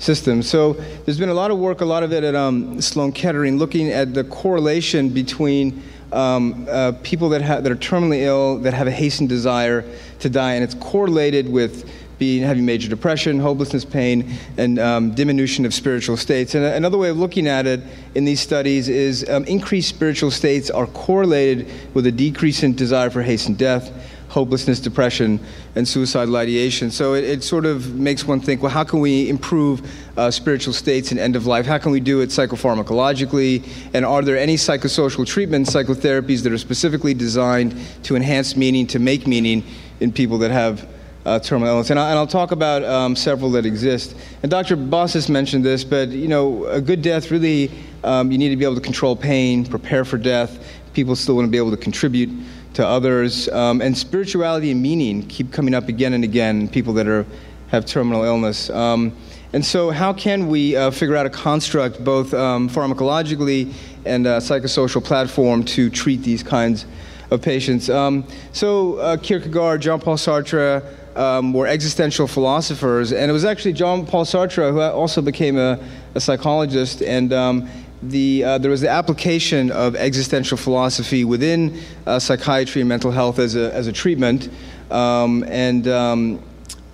[0.01, 0.43] system.
[0.43, 0.73] So
[1.05, 3.91] there's been a lot of work, a lot of it at um, Sloan Kettering, looking
[3.91, 8.87] at the correlation between um, uh, people that, ha- that are terminally ill, that have
[8.87, 9.85] a hastened desire
[10.19, 15.65] to die, and it's correlated with being having major depression, hopelessness, pain, and um, diminution
[15.65, 16.55] of spiritual states.
[16.55, 17.81] And another way of looking at it
[18.15, 23.09] in these studies is um, increased spiritual states are correlated with a decrease in desire
[23.09, 23.91] for hastened death
[24.31, 25.41] hopelessness, depression,
[25.75, 26.89] and suicidal ideation.
[26.91, 29.83] So it, it, sort of makes one think, well, how can we improve
[30.17, 31.67] uh, spiritual states and end of life?
[31.67, 33.69] How can we do it psychopharmacologically?
[33.93, 39.01] And are there any psychosocial treatments, psychotherapies that are specifically designed to enhance meaning, to
[39.01, 39.65] make meaning
[39.99, 40.89] in people that have
[41.27, 41.91] uh, terminal illness.
[41.91, 44.17] And, I, will talk about um, several that exist.
[44.43, 44.77] And Dr.
[44.77, 47.71] Bossis mentioned this, but you know, a good death really,
[48.05, 50.65] um, you need to be able to control pain, prepare for death.
[50.95, 52.31] People still want to be able to contribute
[52.75, 53.49] to others.
[53.49, 57.27] Um, and spirituality and meaning keep coming up again and again, people that are,
[57.69, 58.71] have terminal illness.
[58.71, 59.13] Um,
[59.53, 63.73] and so, how can we uh, figure out a construct, both um, pharmacologically
[64.05, 66.87] and a psychosocial platform, to treat these kinds
[67.33, 67.91] of patients?
[67.91, 70.85] Um, so, uh, Kierkegaard, Jean Paul Sartre,
[71.17, 75.81] um, were existential philosophers, and it was actually Jean Paul Sartre who also became a,
[76.15, 77.69] a psychologist, and um,
[78.03, 83.39] the, uh, there was the application of existential philosophy within uh, psychiatry and mental health
[83.39, 84.49] as a, as a treatment.
[84.91, 86.43] Um, and, um,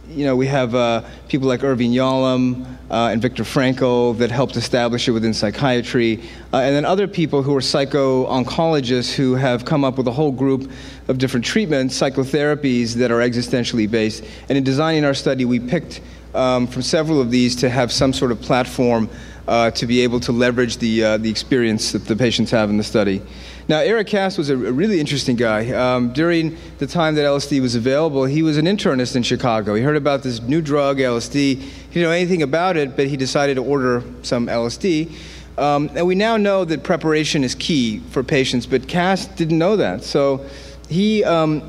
[0.09, 4.57] you know, we have uh, people like Irving Yalom uh, and Viktor Frankl that helped
[4.57, 6.23] establish it within psychiatry.
[6.53, 10.33] Uh, and then other people who are psycho-oncologists who have come up with a whole
[10.33, 10.71] group
[11.09, 14.25] of different treatments, psychotherapies that are existentially based.
[14.49, 16.01] And in designing our study, we picked
[16.35, 19.09] um, from several of these to have some sort of platform
[19.49, 22.77] uh, to be able to leverage the, uh, the experience that the patients have in
[22.77, 23.23] the study.
[23.69, 25.71] Now, Eric Kast was a, really interesting guy.
[25.71, 29.75] Um, during the time that LSD was available, he was an internist in Chicago.
[29.75, 31.35] He heard about this new drug, LSD.
[31.35, 31.55] He
[31.93, 35.13] didn't know anything about it, but he decided to order some LSD.
[35.59, 39.77] Um, and we now know that preparation is key for patients, but Kast didn't know
[39.77, 40.05] that.
[40.05, 40.47] So
[40.89, 41.69] he, um,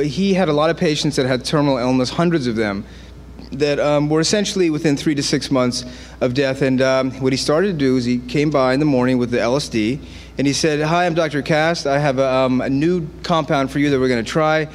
[0.00, 2.84] he had a lot of patients that had terminal illness, hundreds of them
[3.52, 5.84] that um, were essentially within three to six months
[6.20, 6.62] of death.
[6.62, 9.30] And um, what he started to do is he came by in the morning with
[9.30, 10.00] the LSD
[10.38, 11.42] and he said, Hi, I'm Dr.
[11.42, 11.86] Kast.
[11.86, 14.68] I have a, um, a new compound for you that we're going to try.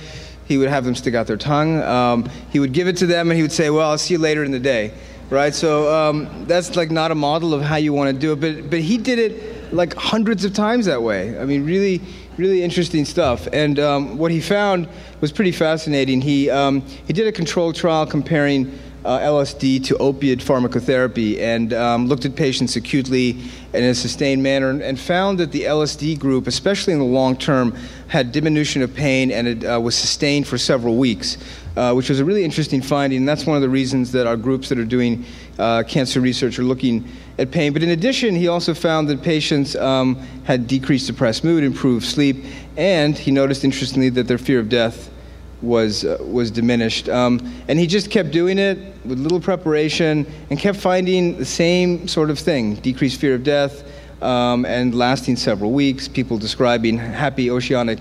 [0.48, 1.82] He would have them stick out their tongue.
[1.82, 4.20] Um, he would give it to them and he would say, Well, I'll see you
[4.20, 4.94] later in the day.
[5.30, 5.54] Right?
[5.54, 8.42] So um, that's like not a model of how you want to do it.
[8.42, 11.40] But, but he did it like hundreds of times that way.
[11.40, 12.02] I mean, really
[12.42, 13.48] really interesting stuff.
[13.54, 14.90] And um, what he found
[15.22, 16.22] was pretty fascinating.
[16.22, 22.08] He, um, he did a controlled trial comparing uh, LSD to opiate pharmacotherapy and um,
[22.08, 23.32] looked at patients acutely
[23.74, 27.38] and in a sustained manner and, found that the LSD group, especially in the long
[27.38, 27.76] term,
[28.08, 31.38] had diminution of pain and it uh, was sustained for several weeks,
[31.78, 33.20] uh, which was a really interesting finding.
[33.20, 35.26] And that's one of the reasons that our groups that are doing
[35.60, 37.08] uh, cancer research are looking
[37.42, 37.74] at pain.
[37.74, 42.46] But in addition, he also found that patients um, had decreased depressed mood, improved sleep,
[42.78, 45.10] and he noticed, interestingly, that their fear of death
[45.62, 47.10] was, uh, was diminished.
[47.10, 52.08] Um, and he just kept doing it with little preparation and kept finding the same
[52.08, 53.84] sort of thing decreased fear of death
[54.22, 58.00] um, and lasting several weeks, people describing happy oceanic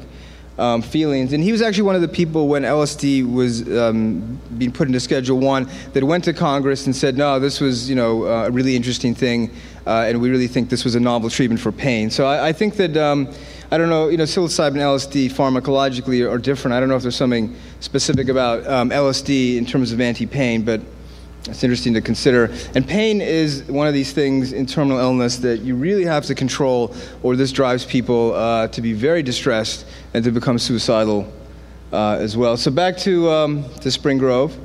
[0.61, 1.33] um, feelings.
[1.33, 5.01] And he was actually one of the people when LSD was um, being put into
[5.01, 8.51] Schedule One that went to Congress and said, "No, this was you know uh, a
[8.51, 9.51] really interesting thing,
[9.87, 12.53] uh, and we really think this was a novel treatment for pain." So I, I
[12.53, 12.96] think that.
[12.96, 13.33] Um,
[13.73, 16.75] I don't know, you know, psilocybin and LSD pharmacologically are, different.
[16.75, 20.81] I don't know if there's something specific about um, LSD in terms of anti-pain, but
[21.46, 22.53] it's interesting to consider.
[22.74, 26.35] And pain is one of these things in terminal illness that you really have to
[26.35, 31.33] control, or this drives people uh, to be very distressed and to become suicidal
[31.92, 32.57] uh, as well.
[32.57, 34.57] So back to, um, to Spring Grove.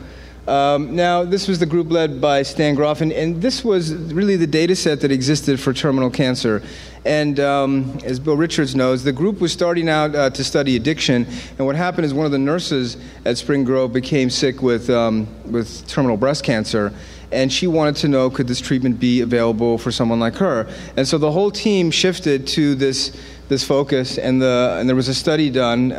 [0.47, 4.45] Um, now, this was the group led by Stan Grof, and, this was really the
[4.45, 6.62] data set that existed for terminal cancer.
[7.03, 11.25] And um, as Bill Richards knows, the group was starting out uh, to study addiction.
[11.58, 15.27] And what happened is one of the nurses at Spring Grove became sick with, um,
[15.51, 16.93] with terminal breast cancer.
[17.31, 20.67] And she wanted to know could this treatment be available for someone like her?
[20.95, 23.17] And so the whole team shifted to this,
[23.49, 25.91] this focus, and, the, and there was a study done.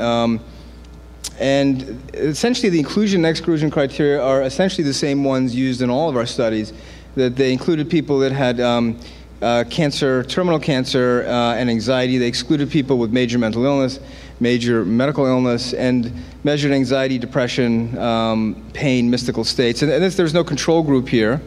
[1.39, 6.09] And essentially, the inclusion and exclusion criteria are essentially the same ones used in all
[6.09, 6.73] of our studies.
[7.15, 9.01] That they included people that had um,
[9.43, 12.19] uh, cancer, terminal cancer, uh, and anxiety.
[12.19, 14.01] They excluded people with major mental illness,
[14.41, 16.13] major medical illness, and
[16.45, 19.83] measured anxiety, depression, um, pain, mystical states.
[19.83, 21.41] And, and there's no control group here.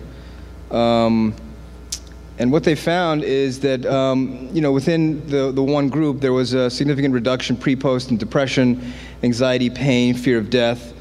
[0.72, 1.34] Um,
[2.40, 6.32] and what they found is that, um, you know, within the, the one group, there
[6.32, 10.94] was a significant reduction pre post in depression, anxiety, pain, fear of death.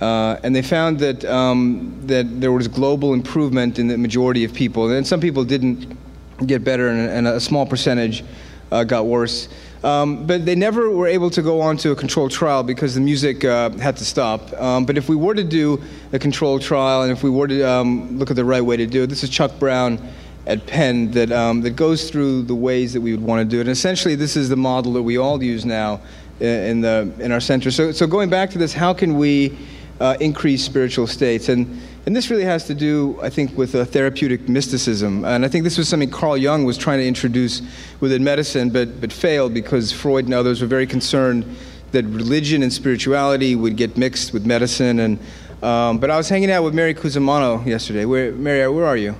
[0.00, 4.54] Uh, and they found that, um, that there was global improvement in the majority of
[4.54, 4.90] people.
[4.90, 5.98] And some people didn't
[6.46, 8.24] get better, and, and a small percentage
[8.72, 9.48] uh, got worse.
[9.84, 13.00] Um, but they never were able to go on to a controlled trial because the
[13.02, 14.52] music uh, had to stop.
[14.54, 15.82] Um, but if we were to do
[16.14, 18.86] a controlled trial and if we were to um, look at the right way to
[18.86, 20.00] do it, this is Chuck Brown
[20.46, 23.58] at Penn that, um, that goes through the ways that we would want to do
[23.58, 23.62] it.
[23.62, 26.00] And essentially, this is the model that we all use now
[26.40, 27.70] in, the, in our center.
[27.70, 29.58] So, so going back to this, how can we
[30.00, 31.48] uh, increase spiritual states?
[31.48, 35.24] And, and this really has to do, I think, with a therapeutic mysticism.
[35.24, 37.62] And I think this was something Carl Jung was trying to introduce
[37.98, 41.44] within medicine, but, but failed because Freud and others were very concerned
[41.90, 45.00] that religion and spirituality would get mixed with medicine.
[45.00, 45.18] And,
[45.62, 48.04] um, but I was hanging out with Mary Cosimano yesterday.
[48.04, 49.16] Where, Mary, where are you?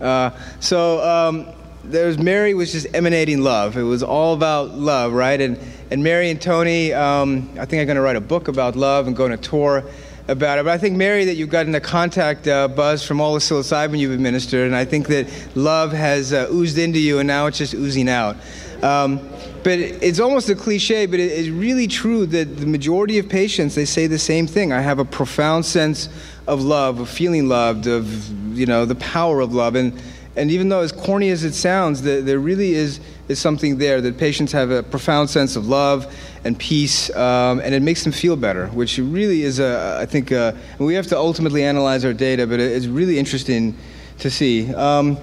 [0.00, 0.30] Uh,
[0.60, 1.46] so um,
[1.84, 3.76] there was Mary was just emanating love.
[3.76, 5.40] It was all about love, right?
[5.40, 5.58] And
[5.90, 9.06] and Mary and Tony, um, I think I'm going to write a book about love
[9.06, 9.84] and go on a tour
[10.26, 10.64] about it.
[10.64, 13.98] But I think Mary, that you've gotten a contact uh, buzz from all the psilocybin
[13.98, 17.58] you've administered, and I think that love has uh, oozed into you, and now it's
[17.58, 18.36] just oozing out.
[18.82, 19.18] Um,
[19.62, 23.84] but it's almost a cliche, but it's really true that the majority of patients they
[23.84, 24.72] say the same thing.
[24.72, 26.08] I have a profound sense
[26.46, 30.00] of love, of feeling loved, of you know the power of love, and
[30.36, 34.00] and even though as corny as it sounds, the, there really is is something there
[34.00, 38.12] that patients have a profound sense of love and peace, um, and it makes them
[38.12, 42.12] feel better, which really is a I think uh, we have to ultimately analyze our
[42.12, 43.76] data, but it's really interesting
[44.18, 44.72] to see.
[44.74, 45.18] Um,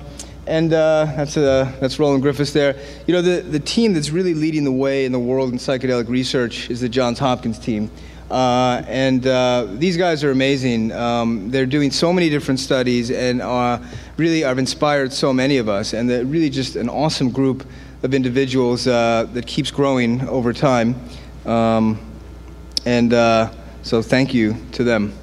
[0.45, 2.75] and uh, that's, uh, that's Roland Griffiths there.
[3.07, 6.09] You know, the, the team that's really leading the way in the world in psychedelic
[6.09, 7.89] research is the Johns Hopkins team.
[8.33, 10.91] Uh, and uh, these guys are amazing.
[10.91, 13.77] Um, they're doing so many different studies and uh,
[14.17, 15.93] really have inspired so many of us.
[15.93, 17.63] And they're really just an awesome group
[18.01, 20.95] of individuals uh, that keeps growing over time.
[21.45, 21.99] Um,
[22.87, 25.13] and uh, so thank you to them.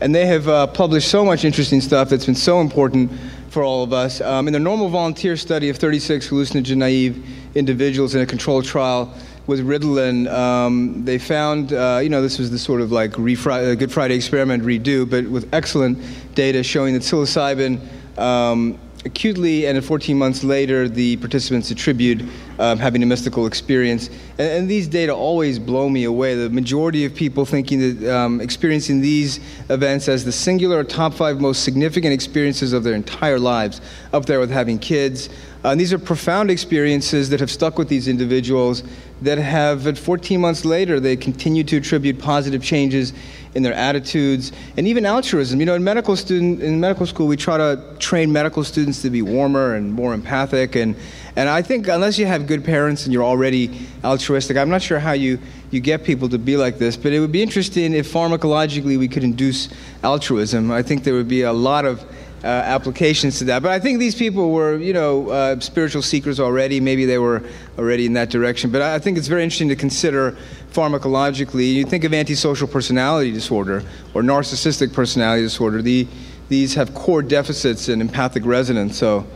[0.00, 3.10] And they have uh, published so much interesting stuff that's been so important
[3.48, 4.20] for all of us.
[4.20, 9.12] Um, in the normal volunteer study of 36 hallucinogen naive individuals in a controlled trial,
[9.46, 13.78] with Ritalin, um, they found, uh, you know, this was the sort of like refri-
[13.78, 15.98] Good Friday experiment redo, but with excellent
[16.34, 17.80] data showing that psilocybin
[18.18, 22.22] um, acutely, and 14 months later, the participants attribute
[22.58, 24.08] um, having a mystical experience.
[24.38, 26.34] And, and, these data always blow me away.
[26.34, 31.40] The majority of people thinking that um, experiencing these events as the singular top five
[31.40, 33.80] most significant experiences of their entire lives,
[34.12, 35.28] up there with having kids.
[35.64, 38.82] Uh, and these are profound experiences that have stuck with these individuals
[39.22, 43.12] that have, at 14 months later, they continue to attribute positive changes
[43.54, 45.60] in their attitudes and even altruism.
[45.60, 49.10] You know, in medical student in medical school, we try to train medical students to
[49.10, 50.96] be warmer and more empathic, and
[51.36, 54.98] and I think unless you have good parents and you're already altruistic, I'm not sure
[54.98, 55.38] how you
[55.70, 56.96] you get people to be like this.
[56.96, 59.68] But it would be interesting if pharmacologically we could induce
[60.02, 60.70] altruism.
[60.70, 62.04] I think there would be a lot of
[62.44, 63.62] uh, applications to that.
[63.62, 66.78] But I think these people were, you know, uh, spiritual seekers already.
[66.78, 67.42] Maybe they were
[67.78, 68.70] already in that direction.
[68.70, 70.36] But I think it's very interesting to consider
[70.70, 71.72] pharmacologically.
[71.72, 75.80] You think of antisocial personality disorder or narcissistic personality disorder.
[75.80, 76.06] The,
[76.50, 78.98] these have core deficits in empathic resonance.
[78.98, 79.26] So.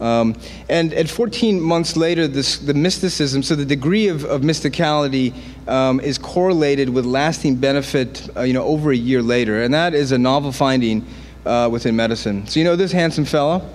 [0.00, 0.36] Um,
[0.68, 5.34] and at 14 months later, this, the mysticism, so the degree of, of mysticality
[5.66, 9.60] um, is correlated with lasting benefit, uh, you know, over a year later.
[9.60, 11.04] And that is a novel finding
[11.46, 12.46] uh, within medicine.
[12.46, 13.68] So, you know this handsome fellow,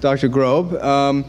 [0.00, 0.28] Dr.
[0.28, 0.74] Grob.
[0.74, 1.24] Um,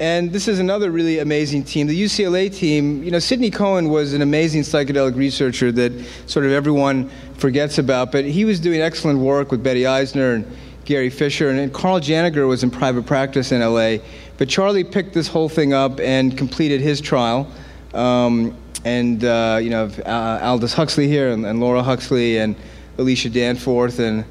[0.00, 1.86] and this is another really amazing team.
[1.86, 5.92] The UCLA team, you know, Sidney Cohen was an amazing psychedelic researcher that
[6.26, 10.56] sort of everyone forgets about, but he was doing excellent work with Betty Eisner and
[10.84, 13.98] Gary Fisher, and, and Carl Janiger was in private practice in LA.
[14.36, 17.50] But Charlie picked this whole thing up and completed his trial.
[17.94, 22.56] Um, and, uh, you know, uh, Aldous Huxley here, and, and Laura Huxley, and
[22.98, 24.24] Alicia Danforth, and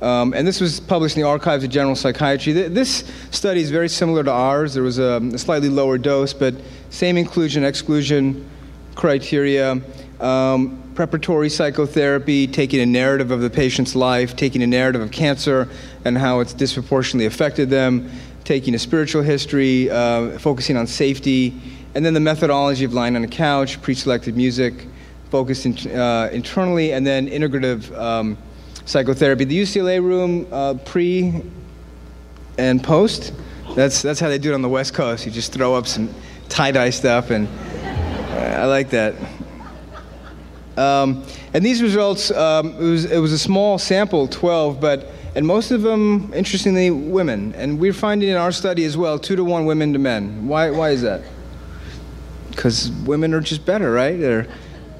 [0.00, 2.52] um, and this was published in the Archives of General Psychiatry.
[2.52, 4.74] This study is very similar to ours.
[4.74, 6.54] There was a, a slightly lower dose, but
[6.90, 8.48] same inclusion exclusion
[8.94, 9.80] criteria.
[10.20, 15.68] Um, preparatory psychotherapy, taking a narrative of the patient's life, taking a narrative of cancer
[16.04, 18.10] and how it's disproportionately affected them,
[18.42, 21.54] taking a spiritual history, uh, focusing on safety,
[21.94, 24.86] and then the methodology of lying on a couch, pre selected music,
[25.30, 27.96] focused in, uh, internally, and then integrative.
[27.96, 28.36] Um,
[28.88, 29.44] psychotherapy.
[29.44, 31.42] The UCLA room, uh, pre
[32.56, 33.34] and post,
[33.76, 35.26] that's, that's how they do it on the West Coast.
[35.26, 36.12] You just throw up some
[36.48, 39.14] tie dye stuff, and uh, I like that.
[40.78, 41.22] Um,
[41.52, 45.70] and these results, um, it, was, it was a small sample, 12, but and most
[45.70, 47.54] of them, interestingly, women.
[47.54, 50.48] And we're finding in our study as well, two to one women to men.
[50.48, 51.22] Why, why is that?
[52.50, 54.18] Because women are just better, right?
[54.18, 54.48] They're,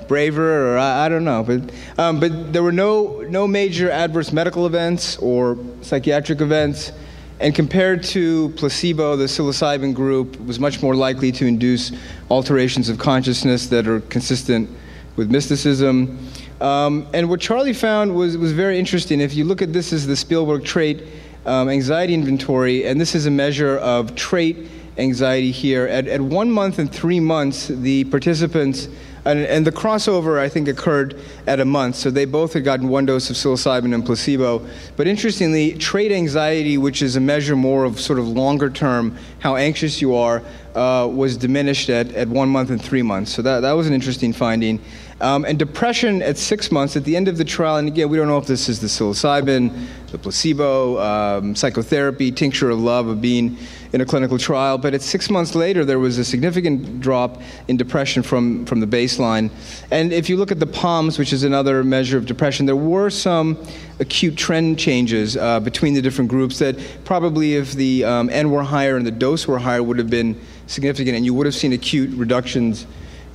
[0.09, 1.42] braver, or I, I don't know.
[1.42, 6.92] But, um, but there were no, no major adverse medical events or psychiatric events.
[7.40, 11.92] And compared to placebo, the psilocybin group was much more likely to induce
[12.30, 14.68] alterations of consciousness that are consistent
[15.14, 16.18] with mysticism.
[16.61, 19.20] Um, and what Charlie found was, was very interesting.
[19.20, 21.04] If you look at this as the Spielberg trait
[21.46, 25.86] um, anxiety inventory, and this is a measure of trait anxiety here.
[25.86, 28.88] At, at one month and three months, the participants
[29.25, 31.97] and, and, the crossover, I think, occurred at a month.
[31.97, 34.66] So they both had gotten one dose of psilocybin and placebo.
[34.97, 39.57] But interestingly, trait anxiety, which is a measure more of sort of longer term, how
[39.57, 40.43] anxious you are,
[40.75, 43.33] uh, was diminished at, at one month and three months.
[43.33, 44.81] So that, that was an interesting finding.
[45.21, 48.16] Um, and depression at six months, at the end of the trial, and again, we
[48.16, 53.21] don't know if this is the psilocybin, the placebo, um, psychotherapy, tincture of love of
[53.21, 53.57] being
[53.93, 57.77] in a clinical trial, but at six months later, there was a significant drop in
[57.77, 59.51] depression from, from the baseline.
[59.91, 63.11] And if you look at the POMS, which is another measure of depression, there were
[63.11, 63.59] some
[63.99, 68.62] acute trend changes uh, between the different groups that probably, if the um, N were
[68.62, 71.73] higher and the dose were higher, would have been significant, and you would have seen
[71.73, 72.87] acute reductions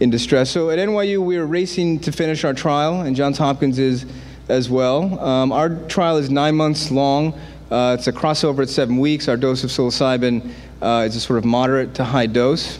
[0.03, 0.49] in distress.
[0.49, 4.05] So at NYU, we are racing to finish our trial, and Johns Hopkins is
[4.49, 5.17] as well.
[5.17, 7.33] Um, our trial is nine months long.
[7.71, 9.29] Uh, it's a crossover at seven weeks.
[9.29, 10.51] Our dose of psilocybin
[10.81, 12.79] uh, is a sort of moderate to high dose.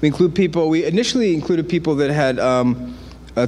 [0.00, 2.98] We include people, we initially included people that had um,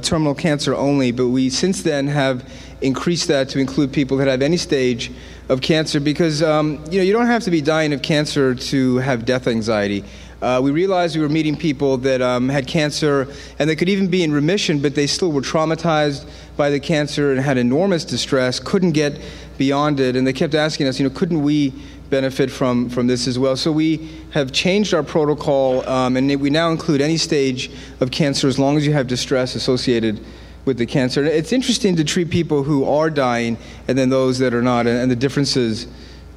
[0.01, 2.49] terminal cancer only, but we since then have
[2.79, 5.11] increased that to include people that have any stage
[5.49, 8.97] of cancer because um, you know you don't have to be dying of cancer to
[8.97, 10.05] have death anxiety.
[10.41, 13.27] Uh, we realized we were meeting people that um, had cancer
[13.57, 16.27] and they could even be in remission, but they still were traumatized
[16.57, 19.19] by the cancer and had enormous distress, couldn't get
[19.57, 21.73] beyond it, and they kept asking us, you know, couldn't we
[22.09, 23.55] benefit from, from this as well?
[23.55, 28.47] So we have changed our protocol, um, and we now include any stage of cancer
[28.47, 30.19] as long as you have distress associated
[30.65, 31.23] with the cancer.
[31.23, 33.57] It's interesting to treat people who are dying
[33.87, 35.87] and then those that are not, and, and the differences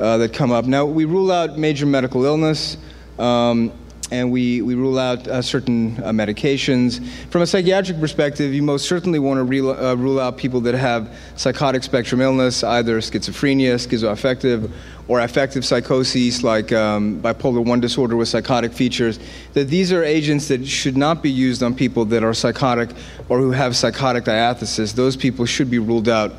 [0.01, 0.67] uh, that come up.
[0.67, 2.77] Now, we rule out major medical illness.
[3.19, 3.73] Um,
[4.11, 7.07] and we, we rule out uh, certain uh, medications.
[7.31, 10.75] From a psychiatric perspective, you most certainly want to re- uh, rule out people that
[10.75, 14.71] have psychotic spectrum illness, either schizophrenia, schizoaffective,
[15.09, 19.19] or affective psychoses like um, bipolar 1 disorder with psychotic features.
[19.53, 22.91] That these are agents that should not be used on people that are psychotic
[23.29, 24.93] or who have psychotic diathesis.
[24.93, 26.33] Those people should be ruled out.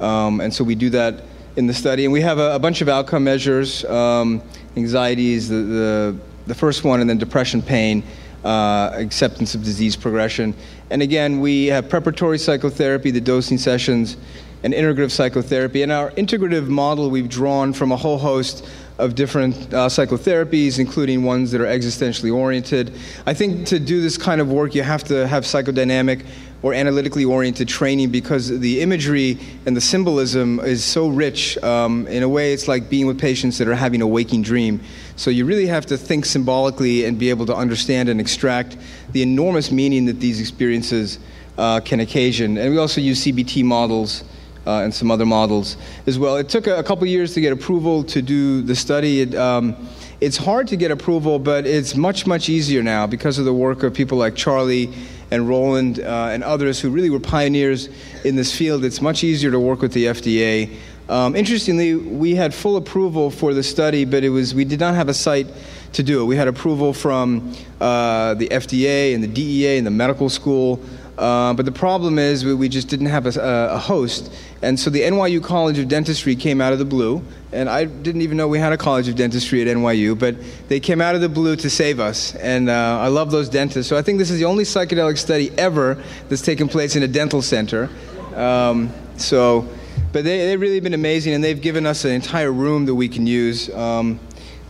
[0.00, 1.22] Um, and so we do that
[1.56, 2.04] in the study.
[2.04, 4.42] And we have a, a bunch of outcome measures um,
[4.76, 8.02] anxieties, the, the the first one, and then depression, pain,
[8.44, 10.54] uh, acceptance of disease progression.
[10.90, 14.16] And again, we have preparatory psychotherapy, the dosing sessions,
[14.62, 15.82] and integrative psychotherapy.
[15.82, 18.66] In our integrative model, we've drawn from a whole host
[18.98, 22.94] of different uh, psychotherapies, including ones that are existentially oriented.
[23.26, 26.24] I think to do this kind of work, you have to have psychodynamic
[26.64, 31.58] or analytically oriented training because the imagery and the symbolism is so rich.
[31.58, 34.80] Um, in a way, it's like being with patients that are having a waking dream.
[35.16, 38.78] So you really have to think symbolically and be able to understand and extract
[39.12, 41.18] the enormous meaning that these experiences
[41.58, 42.56] uh, can occasion.
[42.56, 44.24] And we also use CBT models.
[44.66, 46.38] Uh, and some other models as well.
[46.38, 49.20] It took a, a couple years to get approval to do the study.
[49.20, 49.76] It, um,
[50.20, 53.82] it's hard to get approval, but it's much, much easier now because of the work
[53.82, 54.92] of people like Charlie
[55.30, 57.88] and Roland uh, and others who really were pioneers
[58.24, 58.84] in this field.
[58.84, 60.76] It's much easier to work with the FDA.
[61.08, 64.94] Um, interestingly, we had full approval for the study, but it was we did not
[64.94, 65.48] have a site
[65.92, 66.24] to do it.
[66.24, 70.80] We had approval from uh, the FDA and the DEA and the medical school.
[71.18, 74.32] Uh, but the problem is we, we just didn't have a, a, host.
[74.62, 77.22] And so the NYU College of Dentistry came out of the blue.
[77.54, 80.34] And I didn't even know we had a College of Dentistry at NYU, but
[80.68, 82.34] they came out of the blue to save us.
[82.34, 83.88] And uh, I love those dentists.
[83.88, 87.08] So I think this is the only psychedelic study ever that's taken place in a
[87.08, 87.88] dental center.
[88.34, 89.68] Um, so,
[90.12, 93.08] but they, they've really been amazing, and they've given us an entire room that we
[93.08, 94.18] can use, um,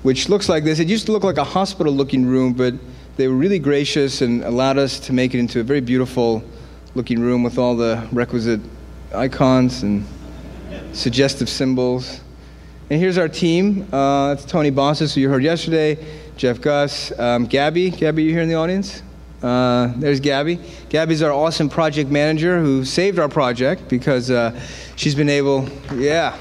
[0.02, 0.78] which looks like this.
[0.78, 2.74] It used to look like a hospital looking room, but
[3.16, 6.44] they were really gracious and allowed us to make it into a very beautiful
[6.94, 8.60] looking room with all the requisite
[9.14, 10.04] icons and
[10.92, 12.20] suggestive symbols.
[12.94, 13.92] And here's our team.
[13.92, 15.98] Uh, it's Tony Bossis, who you heard yesterday,
[16.36, 17.90] Jeff Guss, um, Gabby.
[17.90, 19.02] Gabby, you here in the audience?
[19.42, 20.60] Uh, there's Gabby.
[20.90, 24.56] Gabby's our awesome project manager who saved our project because uh,
[24.94, 26.38] she's been able, yeah.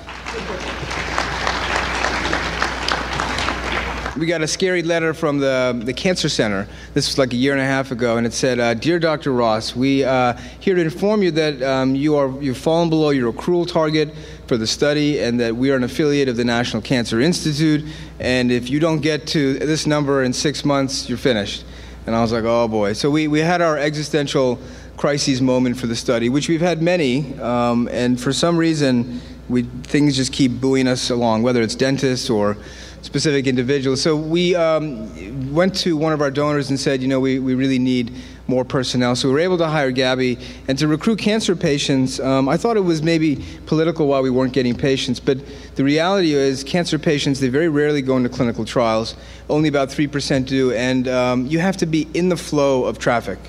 [4.17, 6.67] we got a scary letter from the, the cancer center.
[6.93, 9.33] This was like a year and a half ago, and it said, uh, "Dear Dr.
[9.33, 13.33] Ross, we uh, here to inform you that um, you are you've fallen below your
[13.33, 14.13] accrual target
[14.53, 17.83] for the study, and that we are an affiliate of the National Cancer Institute.
[18.19, 21.65] And if you don't get to this number in six months, you're finished."
[22.05, 24.59] And I was like, "Oh boy!" So we we had our existential
[24.95, 29.63] crises moment for the study, which we've had many, um, and for some reason We,
[29.91, 32.55] things just keep buoying us along, whether it's dentists or
[33.01, 34.01] specific individuals.
[34.01, 37.53] So we um, went to one of our donors and said, you know, we, we
[37.53, 38.11] really need
[38.47, 39.15] more personnel.
[39.15, 40.37] So we were able to hire Gabby.
[40.67, 44.53] And to recruit cancer patients, um, I thought it was maybe political why we weren't
[44.53, 45.19] getting patients.
[45.19, 45.39] But
[45.75, 49.15] the reality is, cancer patients, they very rarely go into clinical trials.
[49.49, 50.73] Only about 3% do.
[50.73, 53.39] And um, you have to be in the flow of traffic.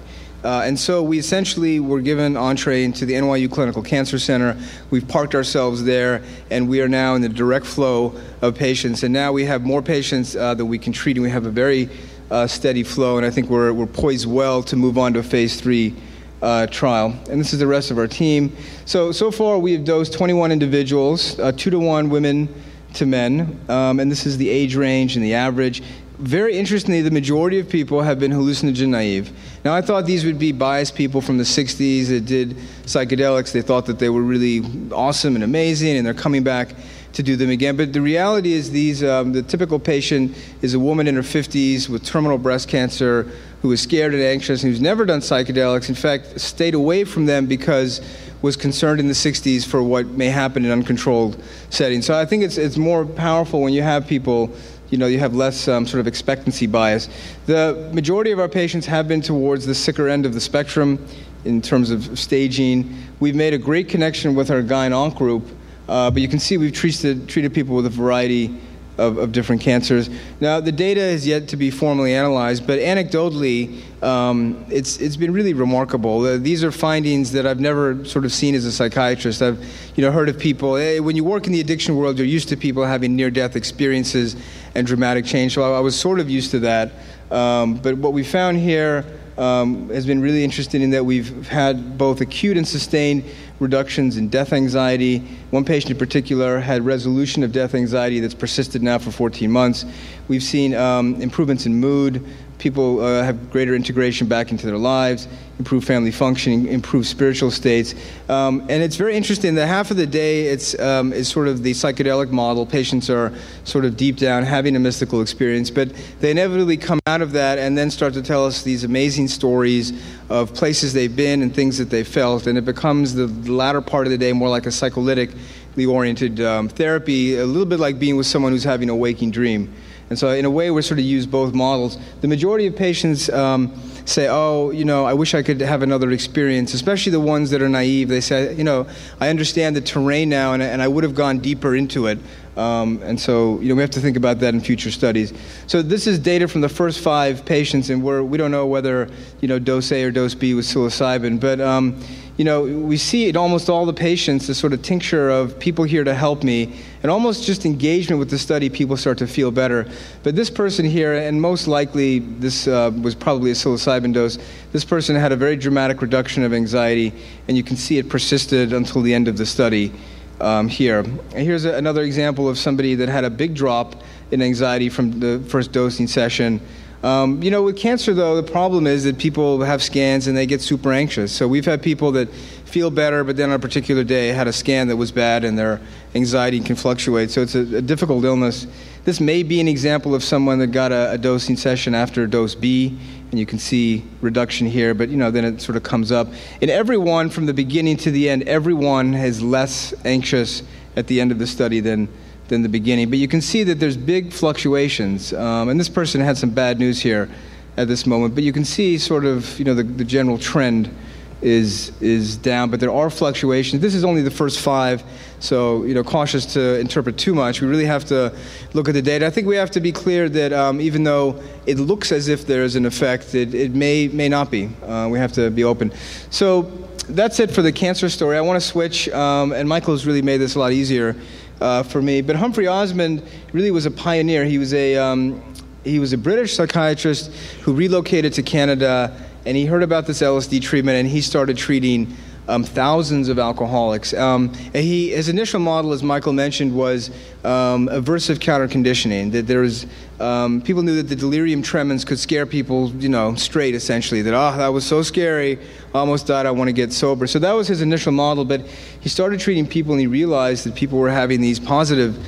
[0.45, 4.55] Uh, and so we essentially were given entree into the NYU Clinical Cancer Center.
[4.91, 9.03] We've parked ourselves there, and we are now in the direct flow of patients.
[9.03, 11.51] And now we have more patients uh, that we can treat, and we have a
[11.51, 11.89] very
[12.35, 13.17] uh, steady flow.
[13.17, 15.95] And I think we're, we're poised well to move on to a phase three
[16.43, 17.17] uh, trial.
[17.31, 18.55] And this is the rest of our team.
[18.85, 22.53] So, so far we have dosed 21 individuals, uh, two to one women
[22.95, 23.61] to men.
[23.69, 25.83] Um, and this is the age range and the average
[26.19, 29.33] very interestingly, the majority of people have been hallucinogen naive.
[29.65, 33.53] Now, I thought these would be biased people from the 60s that did psychedelics.
[33.53, 34.63] They thought that they were really
[34.93, 36.69] awesome and amazing, and they're coming back
[37.15, 37.77] to do them again.
[37.77, 41.89] But the reality is, these um, the typical patient is a woman in her 50s
[41.89, 43.31] with terminal breast cancer
[43.63, 45.89] who is scared and anxious and who's never done psychedelics.
[45.89, 48.01] In fact, stayed away from them because
[48.43, 52.05] was concerned in the 60s for what may happen in uncontrolled settings.
[52.05, 54.55] So I think it's it's more powerful when you have people
[54.91, 57.09] you know, you have less um, sort of expectancy bias.
[57.47, 61.05] The majority of our patients have been towards the sicker end of the spectrum
[61.45, 62.95] in terms of staging.
[63.19, 65.49] We've made a great connection with our gyn-onc group,
[65.89, 68.59] uh, but you can see we've treated, treated people with a variety
[68.97, 70.09] of, of, different cancers.
[70.41, 75.33] Now, the data is yet to be formally analyzed, but anecdotally, um, it's, it's been
[75.33, 76.21] really remarkable.
[76.21, 79.43] Uh, these are findings that I've never sort of seen as a psychiatrist.
[79.43, 79.59] I've
[79.97, 82.49] you know, heard of people, hey, when you work in the addiction world, you're used
[82.51, 84.37] to people having near death experiences
[84.77, 85.55] and dramatic change.
[85.55, 86.93] So I, I was sort of used to that.
[87.33, 89.05] Um, but what we found here
[89.39, 93.25] um, has been really interesting in that we've had both acute and sustained
[93.61, 95.19] reductions in death anxiety.
[95.51, 99.85] One patient in particular had resolution of death anxiety that's persisted now for 14 months.
[100.29, 102.25] We've seen um, improvements in mood,
[102.59, 105.29] people uh, have greater integration back into their lives,
[105.59, 107.95] improve family functioning, improve spiritual states.
[108.29, 111.63] Um, and it's very interesting that half of the day it's um, is sort of
[111.63, 112.67] the psychedelic model.
[112.67, 113.33] Patients are
[113.63, 117.59] sort of deep down having a mystical experience, but they inevitably come out of that
[117.59, 119.93] and then start to tell us these amazing stories
[120.29, 122.47] of places they've been and things that they felt.
[122.47, 126.69] And it becomes the latter part of the day more like a psycholytically oriented um,
[126.69, 129.73] therapy, a little bit like being with someone who's having a waking dream.
[130.11, 131.99] And so, in a way, we sort of use both models.
[132.21, 133.73] The majority of patients um,
[134.05, 137.63] say, oh, you know, I wish I could have another experience, especially the ones that
[137.63, 138.09] are naive.
[138.09, 138.87] They say, you know,
[139.21, 142.19] I understand the terrain now and, and I would have gone deeper into it.
[142.57, 145.33] Um, and so, you know, we have to think about that in future studies.
[145.67, 149.09] So this is data from the first five patients, and we're, we don't know whether,
[149.41, 151.41] you know, dose A or dose B was psilocybin.
[151.41, 152.01] But, um,
[152.37, 155.85] you know, we see in almost all the patients this sort of tincture of people
[155.85, 159.53] here to help me, and almost just engagement with the study, people start to feel
[159.53, 159.87] better.
[160.25, 164.39] But this person here, and most likely this uh, was probably a psilocybin dose,
[164.73, 167.13] this person had a very dramatic reduction of anxiety,
[167.47, 169.93] and you can see it persisted until the end of the study
[170.41, 170.99] um, here.
[170.99, 175.21] And here's a, another example of somebody that had a big drop in anxiety from
[175.21, 176.61] the first dosing session.
[177.05, 180.47] Um, you know, with cancer, though, the problem is that people have scans and they
[180.47, 181.33] get super anxious.
[181.33, 184.53] So we've had people that feel better, but then on a particular day had a
[184.55, 185.83] scan that was bad and their
[186.15, 187.31] anxiety can fluctuate.
[187.31, 188.67] So it's a, a difficult illness.
[189.05, 192.55] This may be an example of someone that got a, a dosing session after dose
[192.55, 192.99] B,
[193.31, 196.29] and you can see reduction here, but you know, then it sort of comes up.
[196.63, 200.63] In everyone, from the beginning to the end, everyone is less anxious
[200.97, 202.09] at the end of the study than
[202.49, 203.11] than the beginning.
[203.11, 205.33] But you can see that there's big fluctuations.
[205.33, 207.29] Um, and this person had some bad news here
[207.77, 208.35] at this moment.
[208.35, 210.95] But you can see sort of, you know, the, the general trend
[211.43, 213.83] is is down, but there are fluctuations.
[213.83, 215.05] This is only the first five,
[215.41, 217.61] so you know, cautious to interpret too much.
[217.61, 218.35] We really have to
[218.73, 219.27] look at the data.
[219.27, 222.47] I think we have to be clear that um, even though it looks as if
[222.47, 224.71] there is an effect, it, it may may not be.
[224.83, 225.93] Uh, we have to be open.
[226.31, 226.63] So
[227.11, 228.39] that's it for the cancer story.
[228.39, 231.15] I want to switch, um, and Michael's really made this a lot easier
[231.61, 232.21] uh, for me.
[232.21, 234.45] But Humphrey Osmond really was a pioneer.
[234.45, 235.43] He was a um,
[235.85, 237.33] he was a British psychiatrist
[237.63, 242.17] who relocated to Canada, and he heard about this LSD treatment, and he started treating
[242.49, 244.13] um, thousands of alcoholics.
[244.13, 247.11] Um, he, his initial model, as Michael mentioned, was
[247.45, 249.31] um, aversive counter conditioning.
[249.31, 249.87] That there was
[250.21, 254.23] um, people knew that the delirium tremens could scare people, you know, straight essentially.
[254.23, 255.59] That oh, that was so scary,
[255.95, 256.47] almost died.
[256.47, 257.27] I want to get sober.
[257.27, 258.45] So that was his initial model.
[258.45, 258.63] But
[259.01, 262.19] he started treating people, and he realized that people were having these positive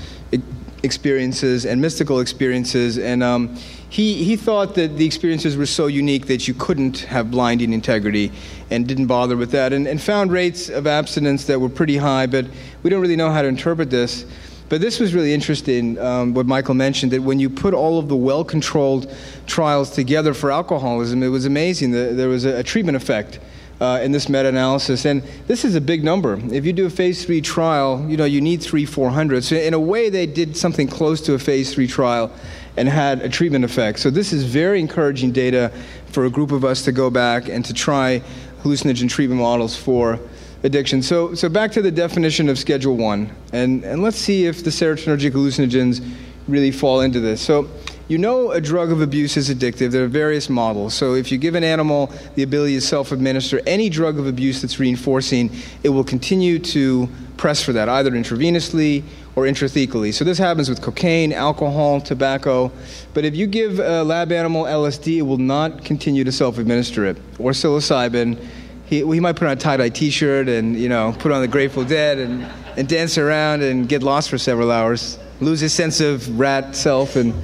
[0.82, 3.56] experiences and mystical experiences, and um,
[3.88, 8.32] he, he thought that the experiences were so unique that you couldn't have blinding integrity
[8.70, 12.26] and didn't bother with that and, and found rates of abstinence that were pretty high,
[12.26, 12.46] but
[12.82, 14.26] we don't really know how to interpret this.
[14.68, 18.08] But this was really interesting, um, what Michael mentioned, that when you put all of
[18.08, 19.14] the well controlled
[19.46, 21.92] trials together for alcoholism, it was amazing.
[21.92, 23.38] There was a, a treatment effect.
[23.78, 26.40] Uh, in this meta-analysis, and this is a big number.
[26.50, 29.44] If you do a phase three trial, you know you need three, four hundred.
[29.44, 32.32] So in a way, they did something close to a phase three trial,
[32.76, 33.98] and had a treatment effect.
[33.98, 35.72] So this is very encouraging data
[36.08, 38.22] for a group of us to go back and to try
[38.62, 40.18] hallucinogen treatment models for
[40.62, 41.02] addiction.
[41.02, 44.70] So, so back to the definition of Schedule 1, and, and let's see if the
[44.70, 46.06] serotonergic hallucinogens
[46.48, 47.40] really fall into this.
[47.40, 47.68] So,
[48.08, 49.90] you know a drug of abuse is addictive.
[49.90, 50.94] There are various models.
[50.94, 54.62] So, if you give an animal the ability to self administer any drug of abuse
[54.62, 55.50] that's reinforcing,
[55.82, 59.02] it will continue to press for that, either intravenously
[59.34, 60.14] or intrathecally.
[60.14, 62.70] So, this happens with cocaine, alcohol, tobacco.
[63.12, 67.06] But if you give a lab animal LSD, it will not continue to self administer
[67.06, 68.38] it, or psilocybin
[68.86, 71.84] he, he might put on a tie-dye t-shirt and you know put on the grateful
[71.84, 72.46] dead and,
[72.76, 77.16] and dance around and get lost for several hours lose his sense of rat self
[77.16, 77.34] and,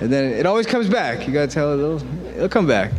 [0.00, 2.92] and then it always comes back you gotta tell it it'll, it'll come back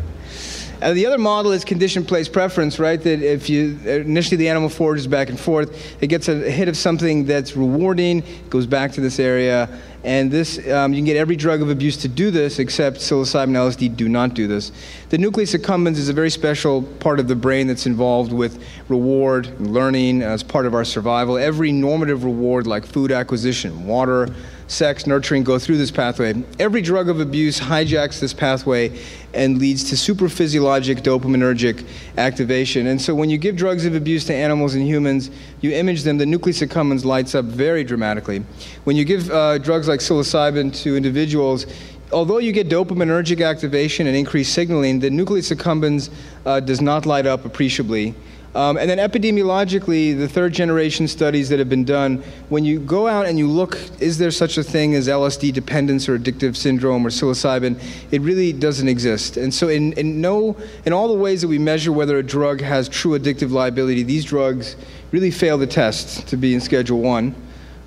[0.79, 3.01] and the other model is condition place preference, right?
[3.01, 6.77] That if you initially the animal forges back and forth, it gets a hit of
[6.77, 9.69] something that's rewarding, goes back to this area,
[10.03, 13.43] and this, um, you can get every drug of abuse to do this, except psilocybin
[13.45, 14.71] and LSD do not do this.
[15.09, 19.47] The nucleus accumbens is a very special part of the brain that's involved with reward,
[19.47, 21.37] and learning as part of our survival.
[21.37, 24.29] Every normative reward, like food acquisition, water,
[24.67, 26.33] sex, nurturing, go through this pathway.
[26.59, 28.99] Every drug of abuse hijacks this pathway
[29.33, 31.85] and leads to supraphysiologic dopaminergic
[32.17, 32.87] activation.
[32.87, 36.17] And so when you give drugs of abuse to animals and humans, you image them,
[36.17, 38.43] the nucleus accumbens lights up very dramatically.
[38.83, 41.65] When you give uh, drugs like psilocybin to individuals,
[42.11, 46.09] although you get dopaminergic activation and increased signaling, the nucleus accumbens
[46.45, 48.15] uh, does not light up appreciably.
[48.57, 53.07] Um, and then epidemiologically, the third generation studies that have been done, when you go
[53.07, 57.05] out and you look, is there such a thing as LSD dependence or addictive syndrome
[57.05, 57.79] or psilocybin?
[58.09, 59.37] It really doesn't exist.
[59.37, 62.59] And so, in, in, no, in all the ways that we measure whether a drug
[62.61, 64.75] has true addictive liability, these drugs
[65.11, 67.35] really fail the test to be in Schedule 1.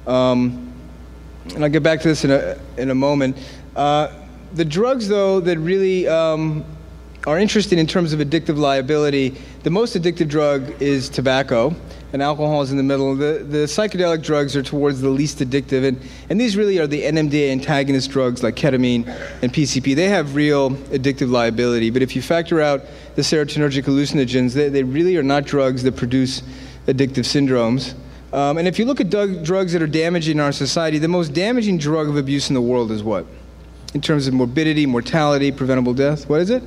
[0.06, 0.72] Um,
[1.52, 3.36] and I'll get back to this in a, in a moment.
[3.74, 4.12] Uh,
[4.54, 6.64] the drugs, though, that really um,
[7.26, 11.74] are interesting in terms of addictive liability, the most addictive drug is tobacco,
[12.12, 13.14] and alcohol is in the middle.
[13.14, 16.00] The, the psychedelic drugs are towards the least addictive, and,
[16.30, 19.06] and these really are the NMDA antagonist drugs like ketamine
[19.42, 19.94] and PCP.
[19.94, 22.82] They have real addictive liability, but if you factor out
[23.16, 26.42] the serotonergic hallucinogens, they, they really are not drugs that produce
[26.86, 27.94] addictive syndromes.
[28.32, 31.34] Um, and if you look at drug, drugs that are damaging our society, the most
[31.34, 33.26] damaging drug of abuse in the world is what?
[33.92, 36.62] In terms of morbidity, mortality, preventable death, what is it?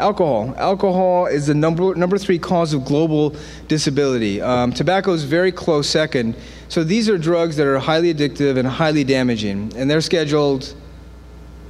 [0.00, 0.54] Alcohol.
[0.56, 3.36] Alcohol is the number, number three cause of global
[3.68, 4.40] disability.
[4.40, 6.34] Um, tobacco is very close second.
[6.68, 9.72] So these are drugs that are highly addictive and highly damaging.
[9.76, 10.74] And they're scheduled,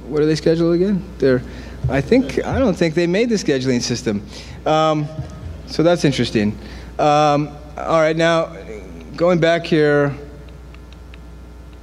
[0.07, 1.03] what are they scheduled again?
[1.19, 1.43] They're,
[1.89, 4.25] I think, I don't think they made the scheduling system.
[4.65, 5.07] Um,
[5.67, 6.57] so that's interesting.
[6.97, 8.55] Um, all right, now
[9.15, 10.15] going back here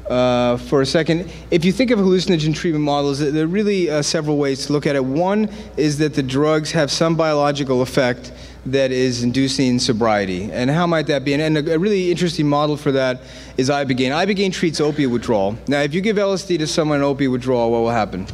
[0.09, 1.30] uh, for a second.
[1.50, 4.86] If you think of hallucinogen treatment models, there are really uh, several ways to look
[4.86, 5.04] at it.
[5.04, 8.32] One is that the drugs have some biological effect
[8.66, 10.50] that is inducing sobriety.
[10.52, 11.34] And how might that be?
[11.34, 13.22] And, and a, really interesting model for that
[13.56, 14.11] is Ibogaine.
[14.11, 15.56] Ibogaine treats opiate withdrawal.
[15.66, 18.26] Now, if you give LSD to someone in opiate withdrawal, what will happen?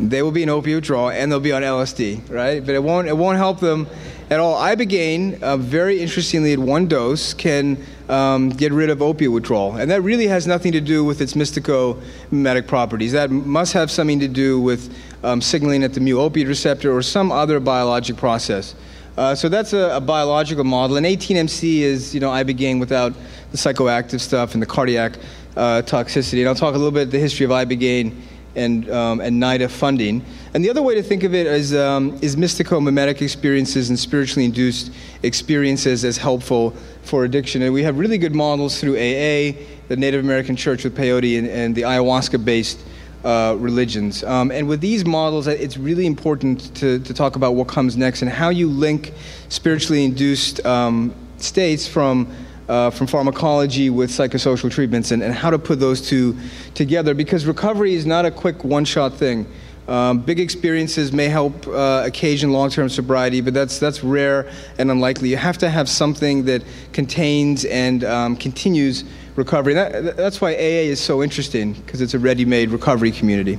[0.00, 2.64] They will be in opiate withdrawal and they'll be on LSD, right?
[2.64, 3.86] But it won't, it won't help them
[4.32, 4.54] at all.
[4.54, 7.76] Ibogaine, uh, very interestingly, at one dose, can
[8.08, 9.76] um, get rid of opiate withdrawal.
[9.76, 13.12] And that really has nothing to do with its mystico-mimetic properties.
[13.12, 17.02] That must have something to do with um, signaling at the mu opiate receptor or
[17.02, 18.74] some other biologic process.
[19.18, 20.96] Uh, so that's a, a, biological model.
[20.96, 23.12] And 18MC is, you know, Ibogaine without
[23.50, 25.18] the psychoactive stuff and the cardiac
[25.58, 26.38] uh, toxicity.
[26.38, 28.14] And I'll talk a little bit the history of Ibogaine
[28.56, 30.24] and, um, and NIDA funding.
[30.54, 34.44] And the other way to think of it is, um, is mystico-mimetic experiences and spiritually
[34.44, 34.92] induced
[35.22, 37.62] experiences as helpful for addiction.
[37.62, 39.56] And we have really good models through AA,
[39.88, 42.80] the Native American Church with peyote, and, and the ayahuasca-based
[43.24, 44.24] uh, religions.
[44.24, 48.22] Um, and with these models, it's really important to, to talk about what comes next
[48.22, 49.12] and how you link
[49.48, 52.32] spiritually induced um, states from
[52.72, 56.34] uh, from pharmacology with psychosocial treatments and, and how to put those two
[56.72, 59.46] together because recovery is not a quick one shot thing.
[59.88, 65.28] Um, big experiences may help uh, occasion long-term sobriety, but that's that's rare and unlikely.
[65.28, 66.62] You have to have something that
[66.94, 69.04] contains and um, continues
[69.36, 69.74] recovery.
[69.74, 73.58] That, that's why AA is so interesting because it's a ready-made recovery community.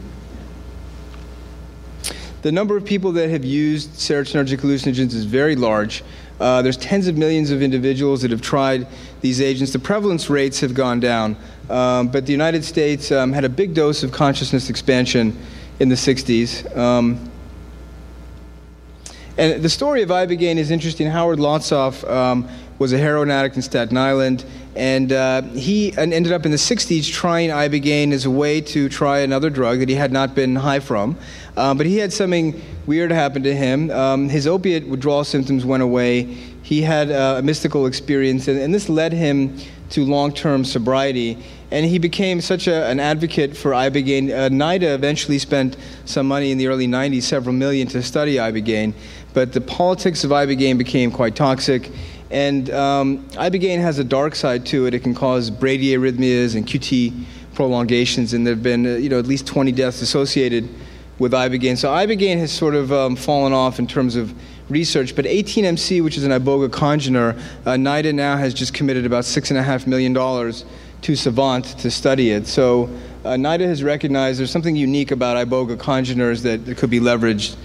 [2.43, 6.03] the number of people that have used serotonergic hallucinogens is very large.
[6.43, 8.85] Uh, there's tens of millions of individuals that have tried
[9.21, 9.71] these agents.
[9.71, 11.37] The prevalence rates have gone down,
[11.69, 15.37] um, but the United States um, had a big dose of consciousness expansion
[15.79, 16.77] in the 60s.
[16.77, 17.31] Um,
[19.37, 21.07] and the story of Ibogaine is interesting.
[21.07, 24.43] Howard Lotsof um, was a heroin addict in Staten Island,
[24.75, 29.19] and uh, he ended up in the 60s trying Ibogaine as a way to try
[29.19, 31.17] another drug that he had not been high from.
[31.55, 33.91] Um, but he had something weird happen to him.
[33.91, 36.23] Um, his opiate withdrawal symptoms went away.
[36.63, 39.57] He had uh, a mystical experience, and, and this led him
[39.91, 41.37] to long term sobriety
[41.73, 44.29] and he became such a, an advocate for ibogaine.
[44.29, 48.93] Uh, NIDA eventually spent some money in the early 90s, several million, to study ibogaine,
[49.33, 51.89] but the politics of ibogaine became quite toxic.
[52.33, 54.95] And um, ibogaine has a dark side to it.
[54.95, 59.27] It can cause bradyarrhythmias and QT prolongations, and there have been uh, you know at
[59.27, 60.67] least 20 deaths associated
[61.19, 61.77] with ibogaine.
[61.77, 64.33] So ibogaine has sort of um, fallen off in terms of
[64.67, 65.15] research.
[65.15, 69.51] But 18MC, which is an iboga congener, uh, NIDA now has just committed about six
[69.51, 70.65] and a half million dollars
[71.03, 72.47] to Savant to study it.
[72.47, 72.85] So
[73.25, 77.57] uh, NIDA has recognized there's something unique about iboga congeners that, that could be leveraged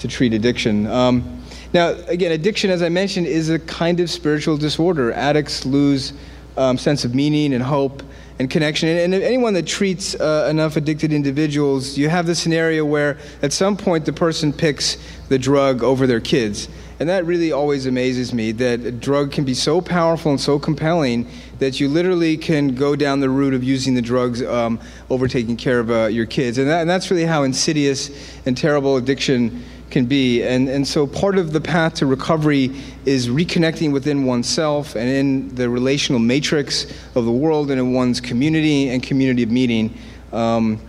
[0.00, 0.88] to treat addiction.
[0.88, 1.35] Um,
[1.76, 5.12] now, again, addiction, as I mentioned, is a kind of spiritual disorder.
[5.12, 6.14] Addicts lose
[6.56, 8.02] um, sense of meaning and hope
[8.38, 8.88] and connection.
[8.88, 13.52] And, and anyone that treats uh, enough addicted individuals, you have the scenario where at
[13.52, 14.96] some point the person picks
[15.28, 16.70] the drug over their kids.
[16.98, 20.58] And that really always amazes me that a drug can be so powerful and so
[20.58, 25.28] compelling that you literally can go down the route of using the drugs um, over
[25.28, 26.56] taking care of uh, your kids.
[26.56, 28.10] And, that, and that's really how insidious
[28.46, 30.42] and terrible addiction can be.
[30.42, 32.70] And, and so part of the path to recovery
[33.04, 38.20] is reconnecting within oneself and in the relational matrix of the world and in one's
[38.20, 39.96] community and community of meeting.
[40.32, 40.80] Um,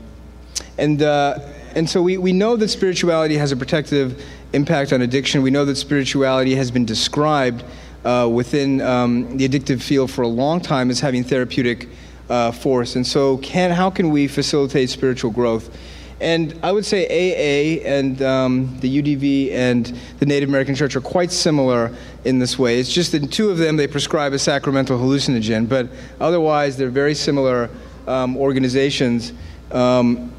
[0.77, 1.39] and, uh,
[1.75, 4.23] and so we, we know that spirituality has a protective
[4.53, 5.41] impact on addiction.
[5.41, 7.63] We know that spirituality has been described
[8.03, 11.89] uh, within um, the addictive field for a long time as having therapeutic
[12.29, 12.95] uh, force.
[12.95, 15.75] And so, can, how can we facilitate spiritual growth?
[16.19, 19.85] And I would say AA and um, the UDV and
[20.19, 21.95] the Native American Church are quite similar
[22.25, 22.79] in this way.
[22.79, 25.89] It's just in two of them they prescribe a sacramental hallucinogen, but
[26.19, 27.69] otherwise they're very similar
[28.07, 29.33] um, organizations.
[29.71, 30.31] Um,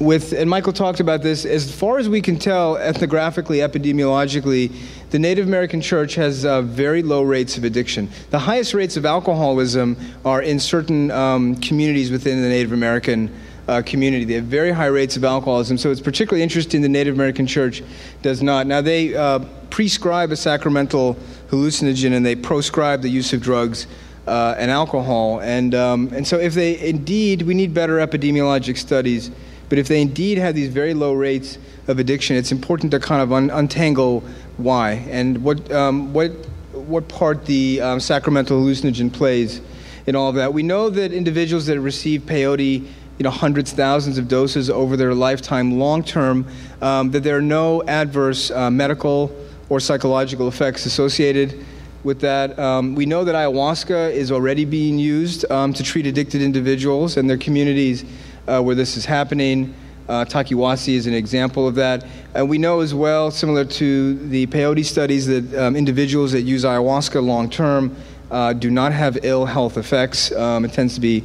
[0.00, 4.74] with, and Michael talked about this, as far as we can tell, ethnographically, epidemiologically,
[5.10, 8.08] the Native American church has uh, very low rates of addiction.
[8.30, 13.32] The highest rates of alcoholism are in certain um, communities within the Native American
[13.68, 14.24] uh, community.
[14.24, 17.82] They have very high rates of alcoholism, so it's particularly interesting the Native American church
[18.22, 18.66] does not.
[18.66, 19.40] Now, they uh,
[19.70, 21.16] prescribe a sacramental
[21.48, 23.86] hallucinogen and they proscribe the use of drugs.
[24.26, 29.30] Uh, and alcohol, and um, and so if they indeed, we need better epidemiologic studies
[29.68, 31.58] but if they indeed have these very low rates
[31.88, 34.20] of addiction, it's important to kind of un- untangle
[34.56, 36.30] why and what, um, what,
[36.72, 39.60] what part the um, sacramental hallucinogen plays
[40.06, 40.52] in all of that.
[40.52, 42.86] We know that individuals that receive peyote,
[43.18, 46.46] you know, hundreds, thousands of doses over their lifetime, long term,
[46.82, 49.34] um, that there are no adverse uh, medical
[49.68, 51.64] or psychological effects associated
[52.02, 52.58] with that.
[52.58, 57.28] Um, we know that ayahuasca is already being used um, to treat addicted individuals and
[57.28, 58.04] their communities
[58.46, 59.74] uh, where this is happening.
[60.06, 62.04] Uh, Takiwasi is an example of that.
[62.34, 66.64] And we know as well, similar to the peyote studies, that um, individuals that use
[66.64, 67.96] ayahuasca long term
[68.30, 70.30] uh, do not have ill health effects.
[70.32, 71.24] Um, it tends to be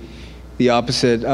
[0.58, 1.26] the opposite.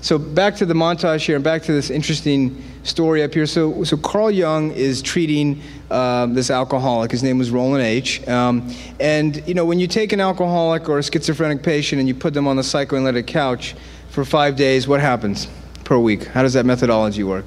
[0.00, 3.46] So back to the montage here, and back to this interesting story up here.
[3.46, 7.10] So, so Carl Jung is treating uh, this alcoholic.
[7.10, 8.26] His name was Roland H.
[8.28, 12.14] Um, and you know, when you take an alcoholic or a schizophrenic patient and you
[12.14, 13.74] put them on the psychoanalytic couch,
[14.18, 15.46] for five days, what happens
[15.84, 16.24] per week?
[16.24, 17.44] How does that methodology work?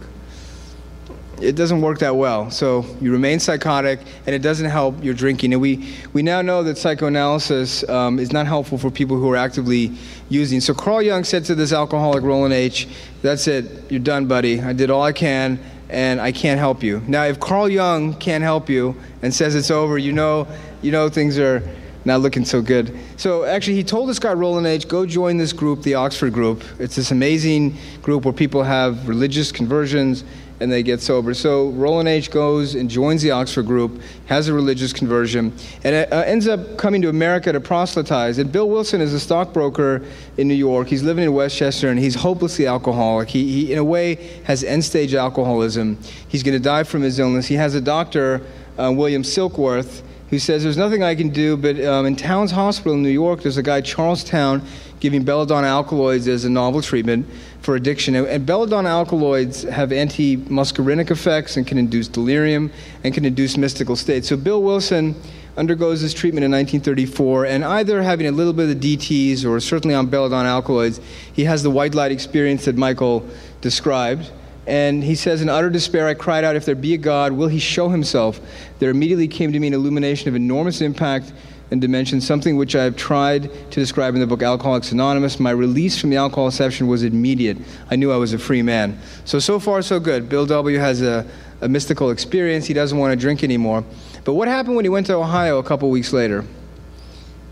[1.41, 2.51] It doesn't work that well.
[2.51, 5.53] So you remain psychotic, and it doesn't help your drinking.
[5.53, 9.35] And we, we now know that psychoanalysis um, is not helpful for people who are
[9.35, 9.91] actively
[10.29, 10.61] using.
[10.61, 12.87] So Carl Jung said to this alcoholic, Roland H.,
[13.23, 14.61] That's it, you're done, buddy.
[14.61, 17.01] I did all I can, and I can't help you.
[17.07, 20.47] Now, if Carl Jung can't help you and says it's over, you know,
[20.83, 21.63] you know things are
[22.05, 22.97] not looking so good.
[23.17, 26.63] So actually, he told this guy, Roland H., go join this group, the Oxford Group.
[26.79, 30.23] It's this amazing group where people have religious conversions
[30.61, 31.33] and they get sober.
[31.33, 32.29] So Roland H.
[32.29, 35.53] goes and joins the Oxford Group, has a religious conversion,
[35.83, 38.37] and uh, ends up coming to America to proselytize.
[38.37, 40.03] And Bill Wilson is a stockbroker
[40.37, 40.87] in New York.
[40.87, 43.29] He's living in Westchester, and he's hopelessly alcoholic.
[43.29, 45.97] He, he in a way, has end-stage alcoholism.
[46.27, 47.47] He's going to die from his illness.
[47.47, 48.41] He has a doctor,
[48.77, 52.93] uh, William Silkworth who says, There's nothing I can do, but um, in Towns Hospital
[52.93, 54.65] in New York, there's a guy, Charles Town,
[54.99, 57.27] giving belladonna alkaloids as a novel treatment
[57.59, 58.15] for addiction.
[58.15, 62.71] And belladonna alkaloids have anti muscarinic effects and can induce delirium
[63.03, 64.29] and can induce mystical states.
[64.29, 65.15] So Bill Wilson
[65.57, 69.59] undergoes this treatment in 1934, and either having a little bit of the DTs or
[69.59, 71.01] certainly on belladonna alkaloids,
[71.33, 73.27] he has the white light experience that Michael
[73.59, 74.31] described.
[74.67, 77.47] And he says, In utter despair, I cried out, If there be a God, will
[77.47, 78.39] he show himself?
[78.79, 81.33] There immediately came to me an illumination of enormous impact
[81.71, 85.39] and dimension, something which I have tried to describe in the book Alcoholics Anonymous.
[85.39, 87.57] My release from the alcohol session was immediate.
[87.89, 88.99] I knew I was a free man.
[89.23, 90.27] So, so far, so good.
[90.27, 90.77] Bill W.
[90.77, 91.25] has a,
[91.61, 92.65] a mystical experience.
[92.65, 93.85] He doesn't want to drink anymore.
[94.25, 96.45] But what happened when he went to Ohio a couple weeks later?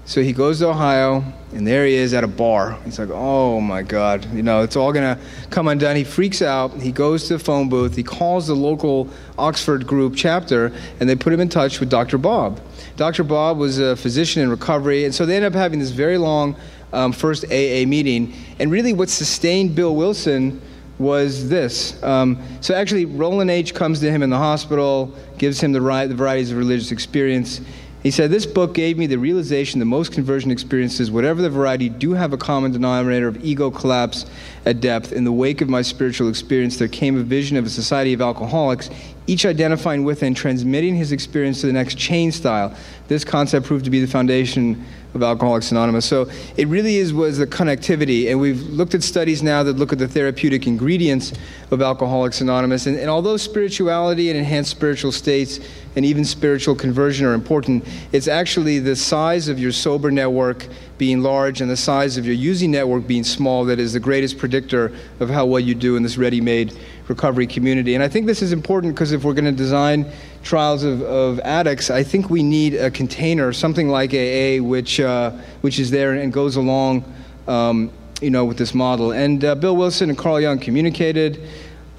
[0.09, 2.79] So he goes to Ohio, and there he is at a bar.
[2.83, 5.95] He's like, oh my God, you know, it's all going to come undone.
[5.95, 6.73] He freaks out.
[6.81, 7.95] He goes to the phone booth.
[7.95, 9.07] He calls the local
[9.37, 12.17] Oxford group chapter, and they put him in touch with Dr.
[12.17, 12.59] Bob.
[12.95, 13.23] Dr.
[13.23, 16.55] Bob was a physician in recovery, and so they end up having this very long
[16.91, 18.33] um, first AA meeting.
[18.57, 20.59] And really, what sustained Bill Wilson
[20.97, 22.01] was this.
[22.01, 23.75] Um, so actually, Roland H.
[23.75, 27.61] comes to him in the hospital, gives him the, the varieties of religious experience.
[28.01, 31.89] He said, This book gave me the realization that most conversion experiences, whatever the variety,
[31.89, 34.25] do have a common denominator of ego collapse
[34.65, 35.11] at depth.
[35.11, 38.21] In the wake of my spiritual experience, there came a vision of a society of
[38.21, 38.89] alcoholics,
[39.27, 42.73] each identifying with and transmitting his experience to the next chain style.
[43.09, 46.05] This concept proved to be the foundation of Alcoholics Anonymous.
[46.05, 49.91] So it really is was the connectivity, and we've looked at studies now that look
[49.91, 51.33] at the therapeutic ingredients
[51.71, 52.87] of Alcoholics Anonymous.
[52.87, 55.59] And, and although spirituality and enhanced spiritual states
[55.95, 60.67] and even spiritual conversion are important, it's actually the size of your sober network
[60.97, 64.37] being large and the size of your using network being small that is the greatest
[64.37, 67.95] predictor of how well you do in this ready-made recovery community.
[67.95, 70.11] And I think this is important because if we're going to design
[70.43, 75.31] trials of, of addicts, I think we need a container, something like AA, which, uh,
[75.61, 77.03] which is there and goes along
[77.47, 77.91] um,
[78.21, 79.11] you know, with this model.
[79.11, 81.47] And uh, Bill Wilson and Carl Jung communicated.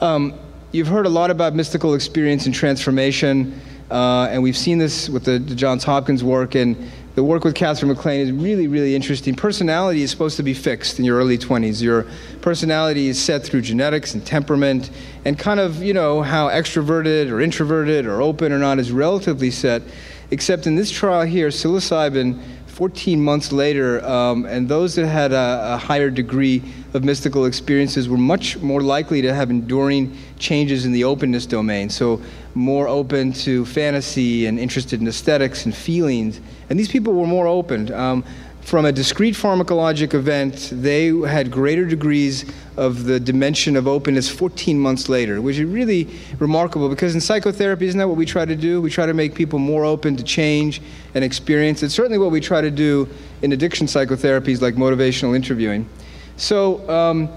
[0.01, 0.35] Um,
[0.73, 3.61] you've heard a lot about mystical experience and transformation,
[3.91, 6.55] uh, and we've seen this with the, the Johns Hopkins work.
[6.55, 9.35] And the work with Katherine MacLean is really, really interesting.
[9.35, 11.83] Personality is supposed to be fixed in your early 20s.
[11.83, 12.07] Your
[12.41, 14.91] personality is set through genetics and temperament,
[15.25, 19.51] and kind of, you know, how extroverted or introverted or open or not is relatively
[19.51, 19.83] set.
[20.31, 22.41] Except in this trial here, psilocybin
[22.81, 26.63] 14 months later, um, and those that had a, a, higher degree
[26.95, 31.91] of mystical experiences were much more likely to have enduring changes in the openness domain.
[31.91, 32.23] So,
[32.55, 36.41] more open to fantasy and interested in aesthetics and feelings.
[36.71, 37.93] And these people were more open.
[37.93, 38.25] Um,
[38.63, 42.45] from a discrete pharmacologic event, they had greater degrees
[42.77, 46.09] of the dimension of openness 14 months later, which is really
[46.39, 48.81] remarkable because in psychotherapy, isn't that what we try to do?
[48.81, 50.81] We try to make people more open to change
[51.15, 51.83] and experience.
[51.83, 53.09] It's certainly what we try to do
[53.43, 55.89] in addiction psychotherapies like motivational interviewing.
[56.37, 57.29] So, um,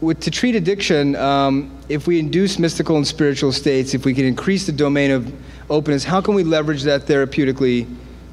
[0.00, 4.24] with, to treat addiction, um, if we induce mystical and spiritual states, if we can
[4.24, 5.32] increase the domain of
[5.70, 7.86] openness, how can we leverage that therapeutically?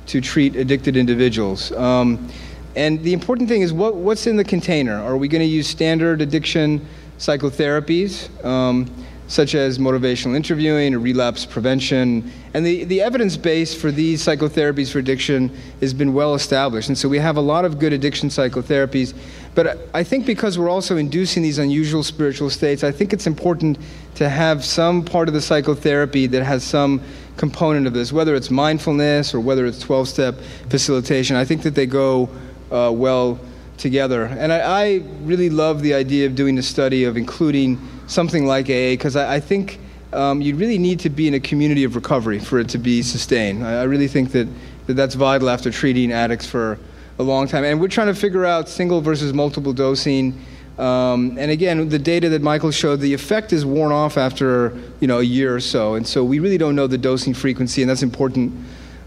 [0.07, 1.71] To treat addicted individuals.
[1.71, 2.29] Um,
[2.75, 4.95] and the important thing is what, what's in the container?
[4.95, 6.85] Are we going to use standard addiction
[7.19, 8.89] psychotherapies, um,
[9.27, 12.31] such as motivational interviewing or relapse prevention?
[12.55, 16.89] And the, the evidence base for these psychotherapies for addiction has been well established.
[16.89, 19.13] And so we have a lot of good addiction psychotherapies.
[19.55, 23.77] But I think because we're also inducing these unusual spiritual states, I think it's important
[24.15, 27.01] to have some part of the psychotherapy that has some
[27.37, 30.35] component of this, whether it's mindfulness or whether it's 12 step
[30.69, 31.35] facilitation.
[31.35, 32.29] I think that they go
[32.71, 33.39] uh, well
[33.77, 34.25] together.
[34.25, 38.65] And I, I, really love the idea of doing a study of including something like
[38.65, 39.79] AA because I, I, think
[40.13, 43.01] um, you really need to be in a community of recovery for it to be
[43.01, 43.65] sustained.
[43.65, 44.47] I, I really think that,
[44.85, 46.77] that that's vital after treating addicts for
[47.19, 47.63] a long time.
[47.63, 50.39] And we're trying to figure out single versus multiple dosing
[50.77, 55.07] um, and again, the data that Michael showed, the effect is worn off after you
[55.07, 57.89] know a year or so, and so we really don't know the dosing frequency, and
[57.89, 58.51] that's important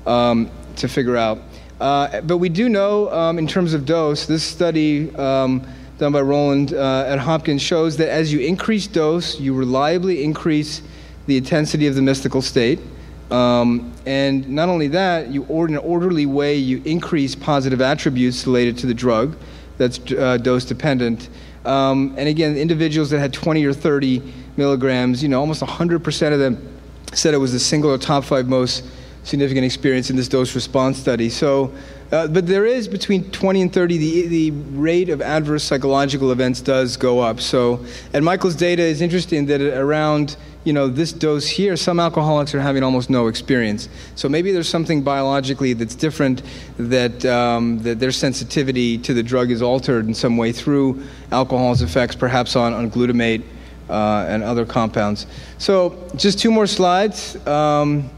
[0.06, 1.40] um, to figure out.
[1.80, 5.66] Uh, but we do know, um, in terms of dose, this study um,
[5.98, 10.82] done by Roland uh, at Hopkins shows that as you increase dose, you reliably increase
[11.26, 12.78] the intensity of the mystical state.
[13.30, 18.78] Um, and not only that, you in an orderly way, you increase positive attributes related
[18.78, 19.36] to the drug
[19.78, 21.28] that's uh, dose dependent.
[21.66, 24.22] Um, and again, individuals that had 20 or 30
[24.56, 26.78] milligrams, you know, almost 100% of them
[27.12, 28.84] said it was the single or top five most
[29.24, 31.28] significant experience in this dose response study.
[31.28, 31.74] So,
[32.12, 36.60] uh, but there is between 20 and 30, the, the rate of adverse psychological events
[36.60, 37.40] does go up.
[37.40, 40.36] So, and Michael's data is interesting that around
[40.66, 43.88] you know, this dose here, some alcoholics are having almost no experience.
[44.16, 46.42] So maybe there's something biologically that's different,
[46.76, 51.82] that, um, that their sensitivity to the drug is altered in some way through alcohol's
[51.82, 53.44] effects, perhaps on, on glutamate
[53.88, 55.28] uh, and other compounds.
[55.58, 57.36] So just two more slides.
[57.46, 58.10] Um,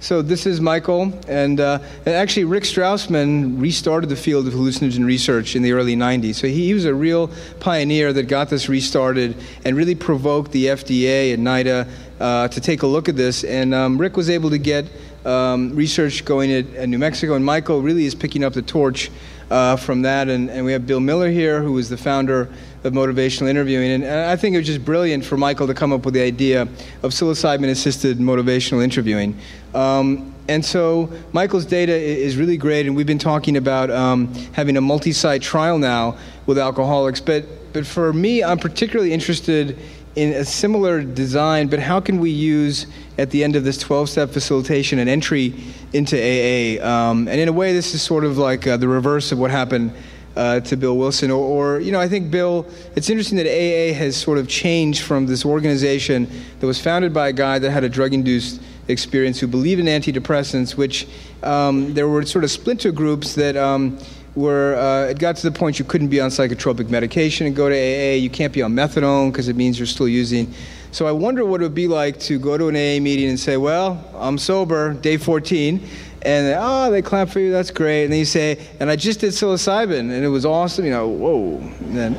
[0.00, 5.04] so this is Michael, and, uh, and, actually Rick Strassman restarted the field of hallucinogen
[5.04, 6.36] research in the early 90s.
[6.36, 7.30] So he, he, was a real
[7.60, 11.86] pioneer that got this restarted and really provoked the FDA and NIDA
[12.18, 13.44] uh, to take a look at this.
[13.44, 14.86] And um, Rick was able to get
[15.26, 19.10] um, research going at, at, New Mexico, and Michael really is picking up the torch
[19.50, 20.30] uh, from that.
[20.30, 22.48] And, and we have Bill Miller here, who is the founder
[22.84, 23.90] of motivational interviewing.
[23.90, 26.62] And I think it was just brilliant for Michael to come up with the idea
[26.62, 29.38] of psilocybin assisted motivational interviewing.
[29.74, 34.76] Um, and so Michael's data is really great, and we've been talking about um, having
[34.76, 36.16] a multi site trial now
[36.46, 37.20] with alcoholics.
[37.20, 39.78] But, but for me, I'm particularly interested
[40.16, 44.08] in a similar design, but how can we use at the end of this 12
[44.08, 45.54] step facilitation an entry
[45.92, 46.84] into AA?
[46.84, 49.52] Um, and in a way, this is sort of like uh, the reverse of what
[49.52, 49.92] happened
[50.36, 51.30] uh, to Bill Wilson.
[51.30, 52.66] Or, or, you know, I think Bill,
[52.96, 57.28] it's interesting that AA has sort of changed from this organization that was founded by
[57.28, 61.06] a guy that had a drug induced experience who believed in antidepressants, which
[61.42, 63.56] um, there were sort of splinter groups that.
[63.56, 63.98] Um,
[64.34, 67.68] where uh, it got to the point you couldn't be on psychotropic medication and go
[67.68, 68.14] to AA.
[68.14, 70.54] You can't be on methadone because it means you're still using.
[70.92, 73.38] So I wonder what it would be like to go to an AA meeting and
[73.38, 75.80] say, "Well, I'm sober, day 14,"
[76.22, 77.50] and they, oh, they clap for you.
[77.50, 78.04] That's great.
[78.04, 80.84] And then you say, and I just did psilocybin, and it was awesome.
[80.84, 81.56] You know, whoa.
[81.58, 82.14] And then,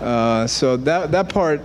[0.00, 1.60] uh, so that that part.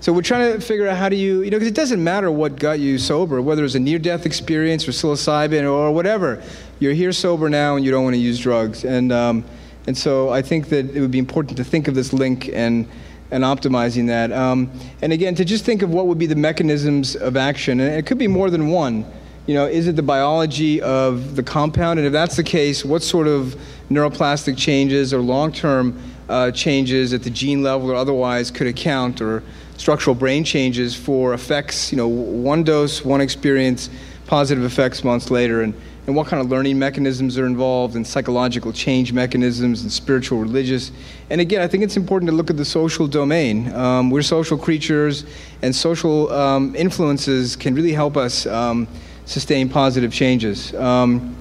[0.00, 2.30] So we're trying to figure out how do you, you know, because it doesn't matter
[2.30, 6.42] what got you sober, whether it's a near-death experience or psilocybin or whatever.
[6.78, 8.84] You're here sober now, and you don't want to use drugs.
[8.84, 9.44] And um,
[9.86, 12.86] and so I think that it would be important to think of this link and
[13.30, 14.30] and optimizing that.
[14.30, 14.70] Um,
[15.00, 18.04] and again, to just think of what would be the mechanisms of action, and it
[18.04, 19.06] could be more than one
[19.46, 21.98] you know, is it the biology of the compound?
[21.98, 23.56] And if that's the case, what sort of
[23.90, 29.20] neuroplastic changes or long term uh, changes at the gene level or otherwise could account,
[29.20, 29.42] or
[29.76, 33.90] structural brain changes for effects, you know, one dose, one experience,
[34.26, 35.60] positive effects months later?
[35.60, 35.74] And,
[36.06, 40.90] and what kind of learning mechanisms are involved, and psychological change mechanisms, and spiritual, religious.
[41.28, 43.74] And again, I think it's important to look at the social domain.
[43.74, 45.24] Um, we're social creatures,
[45.60, 48.46] and social um, influences can really help us.
[48.46, 48.88] Um,
[49.26, 50.74] sustain positive changes.
[50.74, 51.36] Um,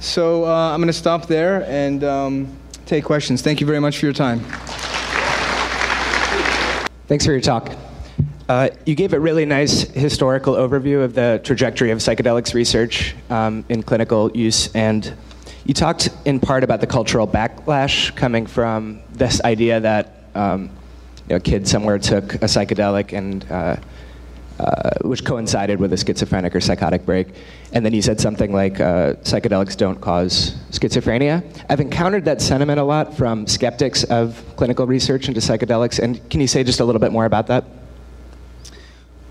[0.00, 2.56] so uh, I'm going to stop there and um,
[2.86, 3.42] take questions.
[3.42, 4.40] Thank you very much for your time.
[7.06, 7.70] Thanks for your talk.
[8.48, 13.64] Uh, you gave a really nice historical overview of the trajectory of psychedelics research um,
[13.68, 15.14] in clinical use, and
[15.64, 21.30] you talked in part about the cultural backlash coming from this idea that um, you
[21.30, 23.76] know, a kid somewhere took a psychedelic and uh,
[24.62, 27.28] uh, which coincided with a schizophrenic or psychotic break.
[27.72, 31.42] And then he said something like, uh, psychedelics don't cause schizophrenia.
[31.68, 35.98] I've encountered that sentiment a lot from skeptics of clinical research into psychedelics.
[35.98, 37.64] And can you say just a little bit more about that?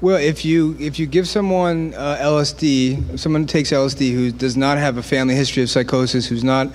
[0.01, 4.79] Well, if you if you give someone uh, LSD, someone takes LSD who does not
[4.79, 6.69] have a family history of psychosis, who's not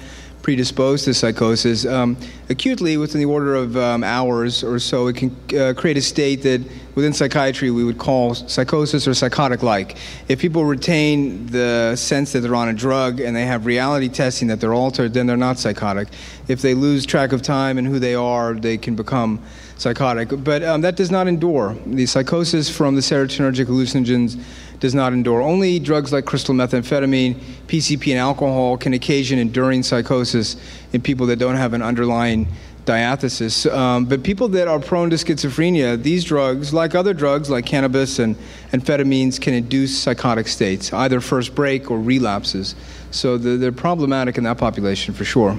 [0.47, 2.17] predisposed to psychosis, um,
[2.51, 6.41] acutely within the order of um, hours or so, it can uh, create a state
[6.41, 6.61] that
[6.95, 9.97] within psychiatry we would call psychosis or psychotic like.
[10.29, 14.47] If people retain the sense that they're on a drug and they have reality testing
[14.47, 16.07] that they're altered, then they're not psychotic.
[16.47, 19.43] If they lose track of time and who they are, they can become
[19.79, 20.29] psychotic.
[20.45, 21.77] But um, that does not endure.
[21.87, 24.41] The psychosis from the serotonergic hallucinogens
[24.81, 25.41] does not endure.
[25.41, 27.35] Only drugs like crystal methamphetamine,
[27.67, 30.57] PCP, and alcohol can occasion enduring psychosis
[30.93, 32.49] in people that don't have an underlying
[32.85, 33.67] diathesis.
[33.67, 38.19] Um, but people that are prone to schizophrenia, these drugs, like other drugs like cannabis
[38.19, 38.37] and
[38.73, 42.75] amphetamines, can induce psychotic states, either first break or relapses.
[43.11, 45.59] So they're, they're problematic in that population for sure.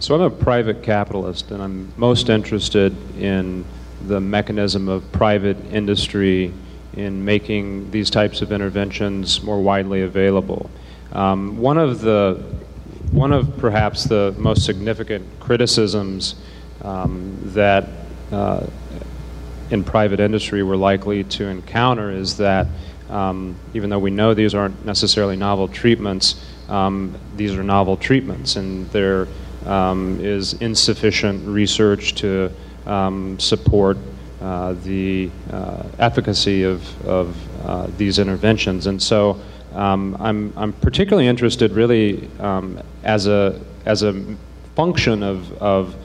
[0.00, 3.64] So I'm a private capitalist, and I'm most interested in
[4.06, 6.52] the mechanism of private industry
[6.94, 10.70] in making these types of interventions more widely available.
[11.12, 12.42] Um, one of the
[13.10, 16.34] one of perhaps the most significant criticisms
[16.82, 17.88] um, that
[18.30, 18.66] uh,
[19.70, 22.66] in private industry we're likely to encounter is that
[23.08, 28.56] um, even though we know these aren't necessarily novel treatments, um, these are novel treatments,
[28.56, 29.26] and there
[29.64, 32.52] um, is insufficient research to
[32.88, 33.96] um, support
[34.40, 37.36] uh, the uh, efficacy of, of
[37.66, 38.86] uh, these interventions.
[38.86, 39.40] And so
[39.74, 44.24] um, I'm, I'm particularly interested, really, um, as, a, as a
[44.74, 45.96] function of, of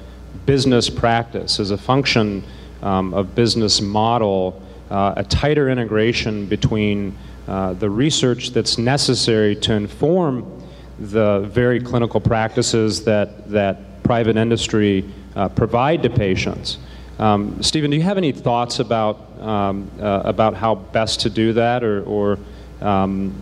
[0.46, 2.44] business practice, as a function
[2.82, 7.16] um, of business model, uh, a tighter integration between
[7.48, 10.62] uh, the research that's necessary to inform
[11.00, 15.06] the very clinical practices that, that private industry
[15.36, 16.78] uh, provide to patients.
[17.20, 21.54] Um, Stephen, do you have any thoughts about, um, uh, about how best to do
[21.54, 22.40] that, or, or
[22.82, 23.36] um,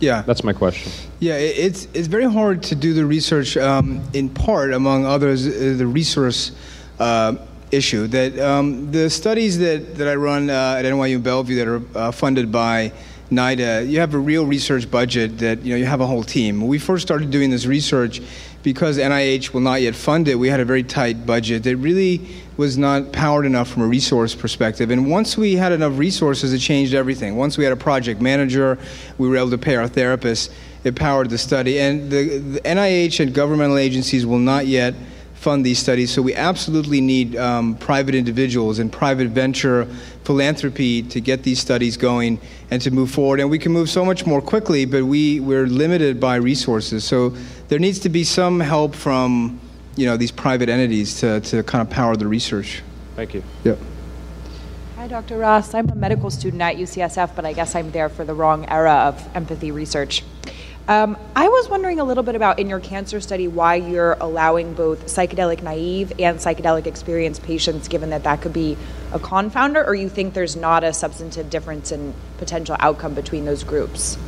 [0.00, 0.92] yeah, that's my question.
[1.20, 3.56] Yeah, it's it's very hard to do the research.
[3.56, 6.52] Um, in part, among others, uh, the resource
[6.98, 7.36] uh,
[7.70, 8.06] issue.
[8.08, 12.12] That um, the studies that that I run uh, at NYU Bellevue that are uh,
[12.12, 12.92] funded by
[13.30, 16.60] NIDA, you have a real research budget that you know you have a whole team.
[16.60, 18.20] When we first started doing this research,
[18.64, 22.26] because NIH will not yet fund it, we had a very tight budget that really
[22.56, 24.90] was not powered enough from a resource perspective.
[24.90, 27.36] And once we had enough resources, it changed everything.
[27.36, 28.78] Once we had a project manager,
[29.18, 30.50] we were able to pay our therapists.
[30.82, 31.78] It powered the study.
[31.78, 34.94] And the, the NIH and governmental agencies will not yet
[35.44, 36.10] fund these studies.
[36.10, 39.84] So we absolutely need um, private individuals and private venture
[40.24, 42.40] philanthropy to get these studies going
[42.70, 43.40] and to move forward.
[43.40, 47.04] And we can move so much more quickly, but we, we're limited by resources.
[47.04, 47.36] So
[47.68, 49.60] there needs to be some help from
[49.96, 52.82] you know these private entities to, to kind of power the research.
[53.16, 53.42] Thank you.
[53.64, 53.78] Yep.
[54.96, 55.38] Hi, Dr.
[55.38, 55.74] Ross.
[55.74, 58.92] I'm a medical student at UCSF, but I guess I'm there for the wrong era
[58.92, 60.24] of empathy research.
[60.86, 64.74] Um, I was wondering a little bit about in your cancer study why you're allowing
[64.74, 68.76] both psychedelic naive and psychedelic experienced patients, given that that could be
[69.12, 73.64] a confounder, or you think there's not a substantive difference in potential outcome between those
[73.64, 74.18] groups?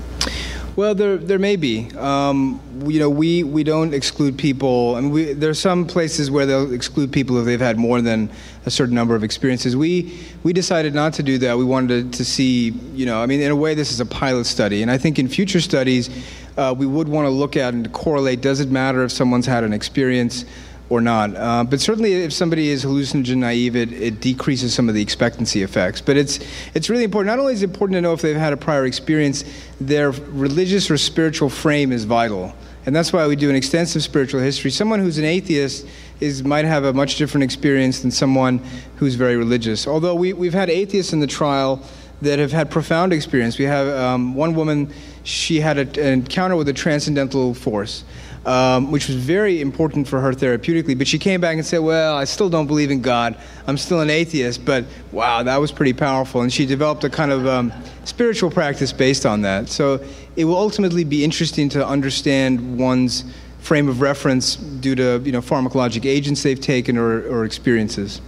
[0.77, 1.91] Well, there there may be.
[1.97, 4.95] Um, you know, we, we don't exclude people.
[4.95, 8.29] I mean, there are some places where they'll exclude people if they've had more than
[8.67, 9.75] a certain number of experiences.
[9.75, 11.57] We we decided not to do that.
[11.57, 12.75] We wanted to, to see.
[12.95, 15.19] You know, I mean, in a way, this is a pilot study, and I think
[15.19, 16.11] in future studies,
[16.59, 18.43] uh, we would want to look at and correlate.
[18.43, 20.45] Does it matter if someone's had an experience?
[20.89, 21.35] Or not.
[21.35, 25.63] Uh, but certainly, if somebody is hallucinogen naive, it, it decreases some of the expectancy
[25.63, 26.01] effects.
[26.01, 26.39] But it's
[26.75, 27.35] it's really important.
[27.35, 29.45] Not only is it important to know if they've had a prior experience,
[29.81, 32.55] their religious or spiritual frame is vital,
[32.87, 34.71] and that's why we do an extensive spiritual history.
[34.71, 35.87] Someone who's an atheist
[36.21, 38.61] is might have a much different experience than someone
[38.97, 39.87] who's very religious.
[39.87, 41.83] Although we we've had atheists in the trial
[42.23, 43.59] that have had profound experience.
[43.59, 44.93] We have um, one woman;
[45.25, 48.05] she had a, an encounter with a transcendental force
[48.47, 50.97] um, which was very important for her therapeutically.
[50.97, 53.37] But she came back and said, Well, I still don't believe in God.
[53.67, 56.43] I'm still an atheist, but wow, that was pretty powerful.
[56.43, 57.73] And she developed a kind of um,
[58.05, 59.69] spiritual practice based on that.
[59.69, 60.03] So
[60.37, 63.25] it will ultimately be interesting to understand one's
[63.59, 68.21] frame of reference due to you know, pharmacologic agents they've taken or, or experiences.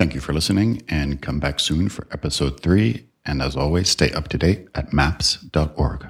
[0.00, 4.10] Thank you for listening and come back soon for episode three and as always, stay
[4.12, 6.06] up to date at maps.org.